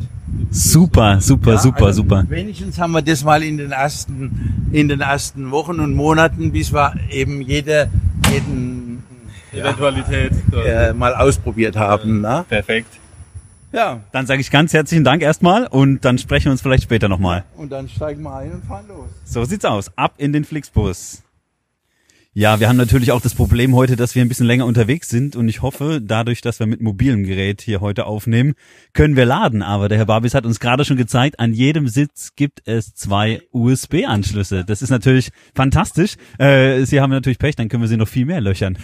Super, 0.50 1.20
super, 1.20 1.52
Ja, 1.52 1.58
super, 1.58 1.86
also 1.86 2.02
super. 2.02 2.24
Wenigstens 2.28 2.78
haben 2.78 2.92
wir 2.92 3.02
das 3.02 3.22
mal 3.24 3.42
in 3.42 3.56
den 3.58 3.72
ersten, 3.72 4.68
in 4.72 4.88
den 4.88 5.00
ersten 5.00 5.50
Wochen 5.50 5.78
und 5.80 5.94
Monaten, 5.94 6.52
bis 6.52 6.72
wir 6.72 6.94
eben 7.10 7.40
jede, 7.42 7.88
jeden 8.32 9.02
Eventualität. 9.52 10.32
äh, 10.66 10.92
mal 10.92 11.14
ausprobiert 11.14 11.76
haben. 11.76 12.20
Ne? 12.20 12.44
Perfekt. 12.48 12.88
Ja, 13.72 14.00
Dann 14.12 14.24
sage 14.26 14.40
ich 14.40 14.52
ganz 14.52 14.72
herzlichen 14.72 15.02
Dank 15.02 15.20
erstmal 15.20 15.66
und 15.66 16.04
dann 16.04 16.16
sprechen 16.18 16.44
wir 16.46 16.52
uns 16.52 16.62
vielleicht 16.62 16.84
später 16.84 17.08
nochmal. 17.08 17.42
und 17.56 17.72
dann 17.72 17.88
steigen 17.88 18.22
wir 18.22 18.32
ein 18.36 18.52
und 18.52 18.64
fahren 18.64 18.84
los. 18.86 19.08
So 19.24 19.44
sieht's 19.44 19.64
aus. 19.64 19.90
Ab 19.96 20.14
in 20.16 20.32
den 20.32 20.44
Flixbus. 20.44 21.23
Ja, 22.36 22.58
wir 22.58 22.68
haben 22.68 22.76
natürlich 22.76 23.12
auch 23.12 23.20
das 23.20 23.32
Problem 23.32 23.76
heute, 23.76 23.94
dass 23.94 24.16
wir 24.16 24.22
ein 24.22 24.28
bisschen 24.28 24.48
länger 24.48 24.66
unterwegs 24.66 25.08
sind 25.08 25.36
und 25.36 25.48
ich 25.48 25.62
hoffe, 25.62 26.00
dadurch, 26.02 26.40
dass 26.40 26.58
wir 26.58 26.66
mit 26.66 26.80
mobilem 26.80 27.22
Gerät 27.22 27.62
hier 27.62 27.80
heute 27.80 28.06
aufnehmen, 28.06 28.54
können 28.92 29.14
wir 29.14 29.24
laden. 29.24 29.62
Aber 29.62 29.88
der 29.88 29.98
Herr 29.98 30.06
Barbis 30.06 30.34
hat 30.34 30.44
uns 30.44 30.58
gerade 30.58 30.84
schon 30.84 30.96
gezeigt, 30.96 31.38
an 31.38 31.54
jedem 31.54 31.86
Sitz 31.86 32.32
gibt 32.34 32.62
es 32.66 32.92
zwei 32.92 33.40
USB-Anschlüsse. 33.52 34.64
Das 34.64 34.82
ist 34.82 34.90
natürlich 34.90 35.30
fantastisch. 35.54 36.16
Äh, 36.38 36.84
Sie 36.86 37.00
haben 37.00 37.10
natürlich 37.10 37.38
Pech, 37.38 37.54
dann 37.54 37.68
können 37.68 37.84
wir 37.84 37.88
sie 37.88 37.96
noch 37.96 38.08
viel 38.08 38.26
mehr 38.26 38.40
löchern. 38.40 38.78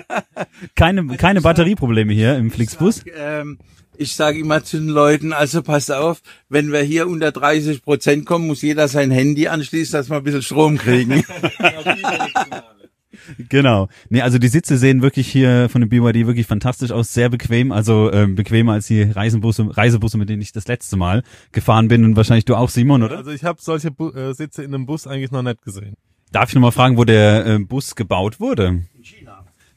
keine 0.74 1.06
keine 1.18 1.42
Batterieprobleme 1.42 2.14
hier 2.14 2.38
im 2.38 2.50
Flixbus. 2.50 3.04
Ähm, 3.14 3.58
ich 4.00 4.14
sage 4.14 4.38
immer 4.38 4.64
zu 4.64 4.78
den 4.78 4.88
Leuten, 4.88 5.32
also 5.34 5.62
passt 5.62 5.92
auf, 5.92 6.22
wenn 6.48 6.72
wir 6.72 6.80
hier 6.80 7.06
unter 7.06 7.32
30 7.32 7.82
Prozent 7.82 8.24
kommen, 8.24 8.46
muss 8.46 8.62
jeder 8.62 8.88
sein 8.88 9.10
Handy 9.10 9.46
anschließen, 9.46 9.92
dass 9.92 10.08
wir 10.08 10.16
ein 10.16 10.24
bisschen 10.24 10.42
Strom 10.42 10.78
kriegen. 10.78 11.22
Genau. 13.48 13.88
Nee, 14.08 14.22
also 14.22 14.38
die 14.38 14.48
Sitze 14.48 14.76
sehen 14.76 15.02
wirklich 15.02 15.28
hier 15.28 15.68
von 15.68 15.82
dem 15.82 15.88
BYD 15.88 16.26
wirklich 16.26 16.46
fantastisch 16.46 16.90
aus, 16.90 17.12
sehr 17.12 17.28
bequem, 17.28 17.70
also 17.70 18.10
ähm, 18.12 18.34
bequemer 18.34 18.72
als 18.72 18.86
die 18.86 19.02
Reisebusse, 19.02 19.76
Reisebusse, 19.76 20.18
mit 20.18 20.28
denen 20.28 20.42
ich 20.42 20.52
das 20.52 20.66
letzte 20.66 20.96
Mal 20.96 21.22
gefahren 21.52 21.88
bin 21.88 22.04
und 22.04 22.16
wahrscheinlich 22.16 22.44
du 22.46 22.56
auch, 22.56 22.70
Simon, 22.70 23.02
oder? 23.02 23.18
Also 23.18 23.30
ich 23.30 23.44
habe 23.44 23.60
solche 23.60 23.90
Bu 23.90 24.10
äh, 24.10 24.34
Sitze 24.34 24.64
in 24.64 24.74
einem 24.74 24.86
Bus 24.86 25.06
eigentlich 25.06 25.30
noch 25.30 25.42
nicht 25.42 25.62
gesehen. 25.62 25.94
Darf 26.32 26.48
ich 26.48 26.54
nochmal 26.54 26.72
fragen, 26.72 26.96
wo 26.96 27.04
der 27.04 27.46
äh, 27.46 27.58
Bus 27.58 27.94
gebaut 27.94 28.40
wurde? 28.40 28.84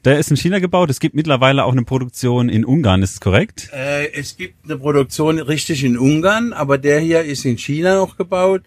Der 0.04 0.18
ist 0.18 0.30
in 0.30 0.36
China 0.36 0.58
gebaut. 0.58 0.90
Es 0.90 1.00
gibt 1.00 1.14
mittlerweile 1.14 1.64
auch 1.64 1.72
eine 1.72 1.82
Produktion 1.82 2.50
in 2.50 2.64
Ungarn, 2.64 3.02
ist 3.02 3.12
es 3.12 3.20
korrekt? 3.20 3.70
Äh, 3.72 4.12
es 4.12 4.36
gibt 4.36 4.64
eine 4.64 4.76
Produktion 4.76 5.38
richtig 5.38 5.82
in 5.82 5.96
Ungarn, 5.96 6.52
aber 6.52 6.76
der 6.76 7.00
hier 7.00 7.22
ist 7.22 7.46
in 7.46 7.56
China 7.56 7.96
noch 7.96 8.18
gebaut. 8.18 8.62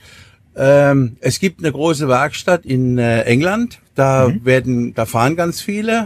Ähm, 0.56 1.18
es 1.22 1.40
gibt 1.40 1.60
eine 1.60 1.72
große 1.72 2.08
Werkstatt 2.08 2.66
in 2.66 2.98
äh, 2.98 3.22
England, 3.22 3.78
da 3.94 4.34
werden, 4.44 4.96
da 4.96 5.06
fahren 5.06 5.36
ganz 5.36 5.62
viele. 5.62 6.06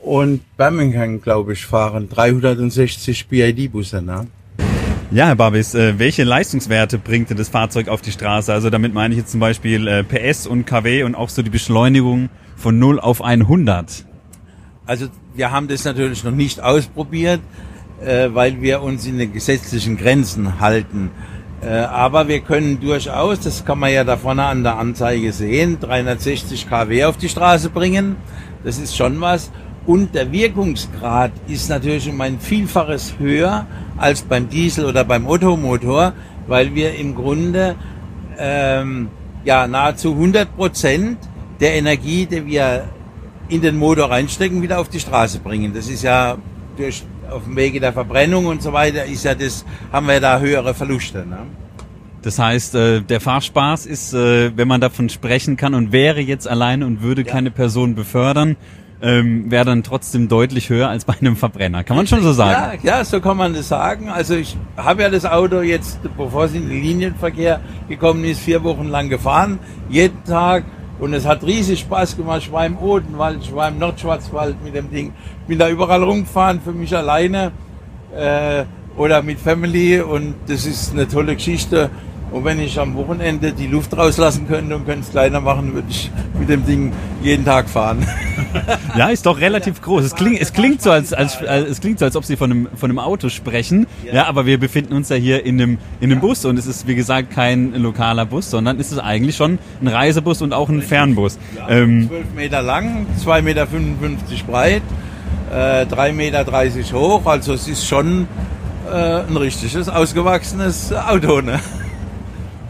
Und 0.00 0.40
Birmingham, 0.56 1.20
glaube 1.20 1.52
ich, 1.52 1.64
fahren 1.64 2.08
360 2.08 3.28
BID-Busse. 3.28 4.02
Ne? 4.02 4.26
Ja, 5.12 5.26
Herr 5.26 5.36
Babis, 5.36 5.74
äh, 5.74 6.00
welche 6.00 6.24
Leistungswerte 6.24 6.98
bringt 6.98 7.30
denn 7.30 7.36
das 7.36 7.48
Fahrzeug 7.48 7.86
auf 7.86 8.00
die 8.00 8.10
Straße? 8.10 8.52
Also 8.52 8.70
damit 8.70 8.92
meine 8.92 9.14
ich 9.14 9.20
jetzt 9.20 9.30
zum 9.30 9.40
Beispiel 9.40 9.86
äh, 9.86 10.02
PS 10.02 10.48
und 10.48 10.66
KW 10.66 11.04
und 11.04 11.14
auch 11.14 11.28
so 11.28 11.42
die 11.42 11.50
Beschleunigung 11.50 12.28
von 12.56 12.78
0 12.80 12.98
auf 12.98 13.22
100. 13.22 14.04
Also 14.88 15.08
wir 15.34 15.50
haben 15.50 15.68
das 15.68 15.84
natürlich 15.84 16.24
noch 16.24 16.32
nicht 16.32 16.62
ausprobiert, 16.62 17.42
äh, 18.02 18.30
weil 18.32 18.62
wir 18.62 18.80
uns 18.80 19.04
in 19.04 19.18
den 19.18 19.34
gesetzlichen 19.34 19.98
Grenzen 19.98 20.60
halten. 20.60 21.10
Äh, 21.60 21.68
aber 21.80 22.26
wir 22.26 22.40
können 22.40 22.80
durchaus, 22.80 23.38
das 23.40 23.66
kann 23.66 23.80
man 23.80 23.92
ja 23.92 24.02
da 24.02 24.16
vorne 24.16 24.44
an 24.44 24.62
der 24.62 24.78
Anzeige 24.78 25.34
sehen, 25.34 25.78
360 25.78 26.70
kW 26.70 27.04
auf 27.04 27.18
die 27.18 27.28
Straße 27.28 27.68
bringen. 27.68 28.16
Das 28.64 28.78
ist 28.78 28.96
schon 28.96 29.20
was. 29.20 29.50
Und 29.84 30.14
der 30.14 30.32
Wirkungsgrad 30.32 31.32
ist 31.48 31.68
natürlich 31.68 32.08
um 32.08 32.18
ein 32.22 32.40
Vielfaches 32.40 33.16
höher 33.18 33.66
als 33.98 34.22
beim 34.22 34.48
Diesel 34.48 34.86
oder 34.86 35.04
beim 35.04 35.26
Ottomotor, 35.26 36.14
weil 36.46 36.74
wir 36.74 36.94
im 36.94 37.14
Grunde 37.14 37.74
ähm, 38.38 39.10
ja 39.44 39.66
nahezu 39.66 40.12
100 40.12 40.56
Prozent 40.56 41.18
der 41.60 41.74
Energie, 41.74 42.24
die 42.24 42.46
wir 42.46 42.84
in 43.48 43.62
den 43.62 43.76
Motor 43.76 44.10
reinstecken, 44.10 44.62
wieder 44.62 44.78
auf 44.78 44.88
die 44.88 45.00
Straße 45.00 45.40
bringen. 45.40 45.72
Das 45.74 45.88
ist 45.88 46.02
ja 46.02 46.36
durch 46.76 47.04
auf 47.30 47.44
dem 47.44 47.56
Wege 47.56 47.80
der 47.80 47.92
Verbrennung 47.92 48.46
und 48.46 48.62
so 48.62 48.72
weiter 48.72 49.04
ist 49.04 49.24
ja 49.24 49.34
das, 49.34 49.64
haben 49.92 50.06
wir 50.06 50.20
da 50.20 50.38
höhere 50.38 50.74
Verluste. 50.74 51.26
Ne? 51.26 51.38
Das 52.22 52.38
heißt, 52.38 52.74
äh, 52.74 53.00
der 53.02 53.20
Fahrspaß 53.20 53.86
ist, 53.86 54.12
äh, 54.12 54.56
wenn 54.56 54.68
man 54.68 54.80
davon 54.80 55.08
sprechen 55.08 55.56
kann 55.56 55.74
und 55.74 55.92
wäre 55.92 56.20
jetzt 56.20 56.48
alleine 56.48 56.86
und 56.86 57.02
würde 57.02 57.24
keine 57.24 57.50
Person 57.50 57.94
befördern, 57.94 58.56
ähm, 59.00 59.50
wäre 59.50 59.64
dann 59.64 59.84
trotzdem 59.84 60.28
deutlich 60.28 60.70
höher 60.70 60.88
als 60.88 61.04
bei 61.04 61.14
einem 61.20 61.36
Verbrenner. 61.36 61.84
Kann 61.84 61.96
man 61.96 62.06
schon 62.06 62.22
so 62.22 62.32
sagen? 62.32 62.80
Ja, 62.82 62.98
ja, 62.98 63.04
so 63.04 63.20
kann 63.20 63.36
man 63.36 63.54
das 63.54 63.68
sagen. 63.68 64.08
Also 64.08 64.34
ich 64.34 64.56
habe 64.76 65.02
ja 65.02 65.10
das 65.10 65.24
Auto 65.24 65.60
jetzt, 65.60 66.00
bevor 66.16 66.44
es 66.44 66.54
in 66.54 66.68
den 66.68 66.82
Linienverkehr 66.82 67.60
gekommen 67.88 68.24
ist, 68.24 68.40
vier 68.40 68.64
Wochen 68.64 68.88
lang 68.88 69.08
gefahren, 69.08 69.60
jeden 69.88 70.24
Tag. 70.24 70.64
Und 70.98 71.14
es 71.14 71.26
hat 71.26 71.44
riesig 71.44 71.80
Spaß 71.80 72.16
gemacht. 72.16 72.42
Ich 72.42 72.52
war 72.52 72.66
im 72.66 72.78
Odenwald, 72.78 73.38
ich 73.42 73.54
war 73.54 73.68
im 73.68 73.78
Nordschwarzwald 73.78 74.62
mit 74.64 74.74
dem 74.74 74.90
Ding. 74.90 75.12
Bin 75.46 75.58
da 75.58 75.68
überall 75.68 76.02
rumgefahren 76.02 76.60
für 76.60 76.72
mich 76.72 76.96
alleine 76.96 77.52
äh, 78.16 78.64
oder 78.96 79.22
mit 79.22 79.38
Family 79.38 80.00
und 80.00 80.34
das 80.48 80.66
ist 80.66 80.92
eine 80.92 81.06
tolle 81.06 81.36
Geschichte. 81.36 81.90
Und 82.30 82.44
wenn 82.44 82.60
ich 82.60 82.78
am 82.78 82.94
Wochenende 82.94 83.52
die 83.52 83.66
Luft 83.66 83.96
rauslassen 83.96 84.46
könnte 84.46 84.76
und 84.76 84.84
könnte 84.84 85.00
es 85.00 85.10
kleiner 85.10 85.40
machen, 85.40 85.72
würde 85.72 85.88
ich 85.88 86.10
mit 86.38 86.48
dem 86.48 86.66
Ding 86.66 86.92
jeden 87.22 87.44
Tag 87.44 87.68
fahren. 87.68 88.06
Ja, 88.96 89.08
ist 89.08 89.26
doch 89.26 89.40
relativ 89.40 89.82
groß. 89.82 90.04
Es 90.04 90.14
klingt, 90.14 90.40
es 90.40 90.52
klingt 90.52 90.80
so, 90.80 90.90
als, 90.90 91.12
als, 91.12 91.36
als 91.44 91.68
es 91.68 91.80
klingt 91.80 91.98
so, 91.98 92.06
als 92.06 92.16
ob 92.16 92.24
Sie 92.24 92.36
von 92.36 92.50
einem, 92.50 92.68
von 92.74 92.90
einem 92.90 92.98
Auto 92.98 93.28
sprechen. 93.28 93.86
Ja. 94.10 94.26
aber 94.26 94.46
wir 94.46 94.58
befinden 94.58 94.94
uns 94.94 95.10
ja 95.10 95.16
hier 95.16 95.44
in 95.44 95.60
einem, 95.60 95.78
in 96.00 96.10
einem 96.10 96.20
Bus 96.20 96.44
und 96.44 96.58
es 96.58 96.66
ist, 96.66 96.86
wie 96.86 96.94
gesagt, 96.94 97.30
kein 97.30 97.74
lokaler 97.74 98.24
Bus, 98.24 98.50
sondern 98.50 98.80
es 98.80 98.90
ist 98.90 98.98
eigentlich 98.98 99.36
schon 99.36 99.58
ein 99.82 99.88
Reisebus 99.88 100.40
und 100.40 100.54
auch 100.54 100.68
ein 100.68 100.82
Fernbus. 100.82 101.38
Ähm, 101.68 102.08
12 102.08 102.24
Meter 102.34 102.62
lang, 102.62 103.06
2,55 103.24 103.42
Meter 103.42 103.66
breit, 104.46 104.82
äh, 105.52 105.84
3,30 105.84 106.12
Meter 106.12 106.98
hoch. 106.98 107.26
Also 107.26 107.52
es 107.52 107.68
ist 107.68 107.86
schon 107.86 108.26
äh, 108.90 109.20
ein 109.20 109.36
richtiges, 109.36 109.88
ausgewachsenes 109.88 110.92
Auto. 110.92 111.40
Ne? 111.40 111.60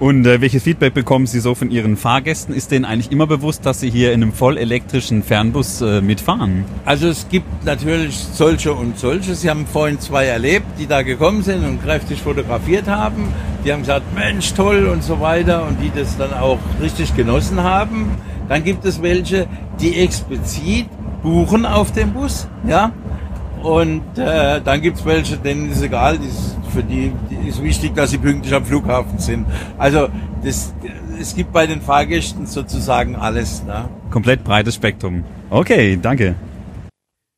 Und 0.01 0.27
äh, 0.27 0.41
welches 0.41 0.63
Feedback 0.63 0.95
bekommen 0.95 1.27
Sie 1.27 1.41
so 1.41 1.55
von 1.55 1.71
Ihren 1.71 1.97
Fahrgästen? 1.97 2.55
Ist 2.55 2.71
denen 2.71 2.85
eigentlich 2.85 3.11
immer 3.11 3.27
bewusst, 3.27 3.67
dass 3.67 3.81
Sie 3.81 3.91
hier 3.91 4.13
in 4.13 4.23
einem 4.23 4.33
vollelektrischen 4.33 5.23
Fernbus 5.23 5.81
äh, 5.81 6.01
mitfahren? 6.01 6.65
Also 6.85 7.09
es 7.09 7.29
gibt 7.29 7.65
natürlich 7.65 8.17
solche 8.17 8.73
und 8.73 8.99
solche. 8.99 9.35
Sie 9.35 9.51
haben 9.51 9.67
vorhin 9.67 9.99
zwei 9.99 10.27
erlebt, 10.27 10.67
die 10.79 10.87
da 10.87 11.03
gekommen 11.03 11.43
sind 11.43 11.65
und 11.65 11.83
kräftig 11.83 12.23
fotografiert 12.23 12.87
haben. 12.87 13.29
Die 13.65 13.73
haben 13.73 13.81
gesagt, 13.81 14.15
Mensch, 14.15 14.55
toll 14.55 14.87
und 14.87 15.03
so 15.03 15.21
weiter 15.21 15.67
und 15.67 15.79
die 15.83 15.91
das 15.95 16.17
dann 16.17 16.33
auch 16.33 16.59
richtig 16.81 17.17
genossen 17.17 17.63
haben. 17.63 18.17
Dann 18.49 18.65
gibt 18.65 18.85
es 18.85 19.03
welche, 19.03 19.47
die 19.81 19.99
explizit 19.99 20.87
buchen 21.23 21.67
auf 21.67 21.93
dem 21.93 22.13
Bus, 22.13 22.49
ja. 22.67 22.93
Und 23.63 24.17
äh, 24.17 24.61
dann 24.63 24.81
gibt's 24.81 25.05
welche, 25.05 25.37
denen 25.37 25.73
ist 25.73 25.83
egal, 25.83 26.19
die 26.19 26.31
für 26.79 26.85
die, 26.85 27.13
ist 27.49 27.63
wichtig, 27.63 27.95
dass 27.97 28.11
sie 28.11 28.19
pünktlich 28.19 28.55
am 28.55 28.65
Flughafen 28.65 29.19
sind. 29.19 29.47
Also 29.79 30.09
das, 30.45 30.73
es 31.21 31.35
gibt 31.35 31.53
bei 31.53 31.67
den 31.67 31.81
Fahrgästen 31.81 32.47
sozusagen 32.47 33.17
alles. 33.17 33.65
Ne? 33.65 33.89
Komplett 34.11 34.45
breites 34.45 34.77
Spektrum. 34.77 35.25
Okay, 35.51 35.99
danke. 36.01 36.37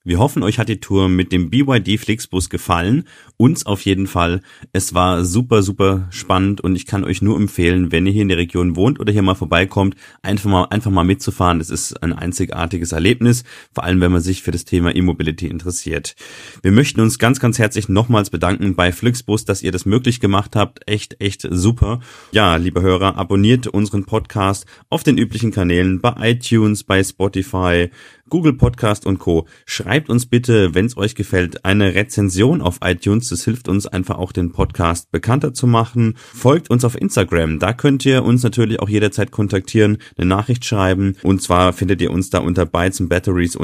Wir 0.03 0.19
hoffen, 0.19 0.43
euch 0.43 0.59
hat 0.59 0.71
die 0.71 0.81
Tour 0.81 1.11
mit 1.11 1.31
dem 1.31 1.51
BYD 1.51 2.01
Flixbus 2.01 2.49
gefallen. 2.49 3.05
Uns 3.37 3.67
auf 3.67 3.83
jeden 3.83 4.07
Fall. 4.07 4.41
Es 4.73 4.95
war 4.95 5.27
super, 5.27 5.63
super 5.63 6.09
spannend 6.09 6.63
und 6.63 6.75
ich 6.75 6.87
kann 6.87 7.05
euch 7.05 7.21
nur 7.21 7.37
empfehlen, 7.37 7.93
wenn 7.93 8.07
ihr 8.07 8.13
hier 8.13 8.23
in 8.23 8.29
der 8.29 8.39
Region 8.39 8.77
wohnt 8.77 8.99
oder 8.99 9.13
hier 9.13 9.21
mal 9.21 9.35
vorbeikommt, 9.35 9.97
einfach 10.23 10.49
mal, 10.49 10.65
einfach 10.71 10.91
mal 10.91 11.05
mitzufahren. 11.05 11.59
Das 11.59 11.69
ist 11.69 12.03
ein 12.03 12.15
einzigartiges 12.15 12.93
Erlebnis, 12.93 13.45
vor 13.75 13.85
allem 13.85 14.01
wenn 14.01 14.11
man 14.11 14.23
sich 14.23 14.43
für 14.43 14.53
das 14.53 14.65
Thema 14.65 14.97
E-Mobility 14.97 15.49
interessiert. 15.49 16.17
Wir 16.63 16.73
möchten 16.73 17.03
uns 17.03 17.19
ganz, 17.19 17.39
ganz 17.39 17.59
herzlich 17.59 17.91
nochmals 17.91 18.31
bedanken 18.31 18.77
bei 18.77 18.93
Flixbus, 18.93 19.45
dass 19.45 19.63
ihr 19.63 19.71
das 19.71 19.85
möglich 19.85 20.19
gemacht 20.19 20.57
habt. 20.57 20.81
Echt, 20.89 21.21
echt 21.21 21.47
super. 21.51 22.01
Ja, 22.33 22.57
liebe 22.57 22.81
Hörer, 22.81 23.19
abonniert 23.19 23.67
unseren 23.67 24.07
Podcast 24.07 24.65
auf 24.89 25.03
den 25.03 25.19
üblichen 25.19 25.51
Kanälen 25.51 26.01
bei 26.01 26.15
iTunes, 26.31 26.85
bei 26.85 27.05
Spotify, 27.05 27.91
Google 28.31 28.53
Podcast 28.53 29.05
und 29.07 29.19
Co. 29.19 29.47
Schreibt 29.67 29.90
uns 30.09 30.27
bitte, 30.27 30.73
wenn 30.73 30.87
es 30.87 30.97
euch 30.97 31.17
gefällt, 31.17 31.65
eine 31.65 31.97
Rezension 31.97 32.63
auf 32.63 32.79
iTunes. 32.85 33.29
Das 33.29 33.45
hilft 33.45 33.67
uns 33.67 33.89
einfach 33.89 34.19
auch 34.19 34.31
den 34.31 34.53
Podcast 34.53 35.11
bekannter 35.11 35.53
zu 35.53 35.67
machen. 35.67 36.15
Folgt 36.17 36.71
uns 36.71 36.85
auf 36.85 36.95
Instagram. 36.95 37.59
Da 37.59 37.73
könnt 37.73 38.07
ihr 38.07 38.23
uns 38.23 38.45
natürlich 38.45 38.79
auch 38.79 38.89
jederzeit 38.89 39.33
kontaktieren, 39.33 39.99
eine 40.17 40.29
Nachricht 40.29 40.65
schreiben. 40.65 41.17
Und 41.25 41.43
zwar 41.43 41.73
findet 41.73 42.01
ihr 42.03 42.13
uns 42.13 42.31
da 42.31 42.39
unter 42.39 42.67
Bytes 42.67 43.01
and 43.01 43.11
Batteries 43.11 43.59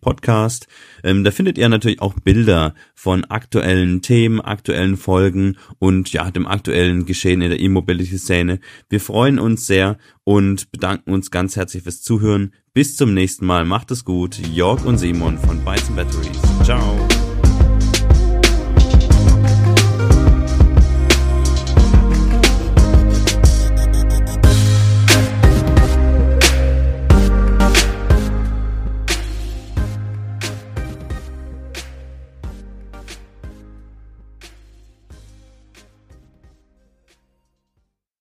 Podcast. 0.00 0.66
Ähm, 1.04 1.22
da 1.22 1.30
findet 1.30 1.58
ihr 1.58 1.68
natürlich 1.68 2.02
auch 2.02 2.14
Bilder 2.14 2.74
von 2.96 3.24
aktuellen 3.26 4.02
Themen, 4.02 4.40
aktuellen 4.40 4.96
Folgen 4.96 5.58
und 5.78 6.12
ja, 6.12 6.28
dem 6.32 6.48
aktuellen 6.48 7.06
Geschehen 7.06 7.40
in 7.40 7.50
der 7.50 7.60
E-Mobility-Szene. 7.60 8.58
Wir 8.88 9.00
freuen 9.00 9.38
uns 9.38 9.68
sehr 9.68 9.96
und 10.24 10.72
bedanken 10.72 11.12
uns 11.12 11.30
ganz 11.30 11.54
herzlich 11.54 11.84
fürs 11.84 12.02
Zuhören. 12.02 12.52
Bis 12.72 12.96
zum 12.96 13.14
nächsten 13.14 13.46
Mal. 13.46 13.64
Macht 13.64 13.90
es 13.90 14.04
gut. 14.04 14.38
Jörg 14.38 14.84
und 14.84 14.98
Simon 14.98 15.38
von 15.38 15.64
Bytes 15.64 15.90
Batteries. 15.90 16.40
Ciao. 16.64 16.96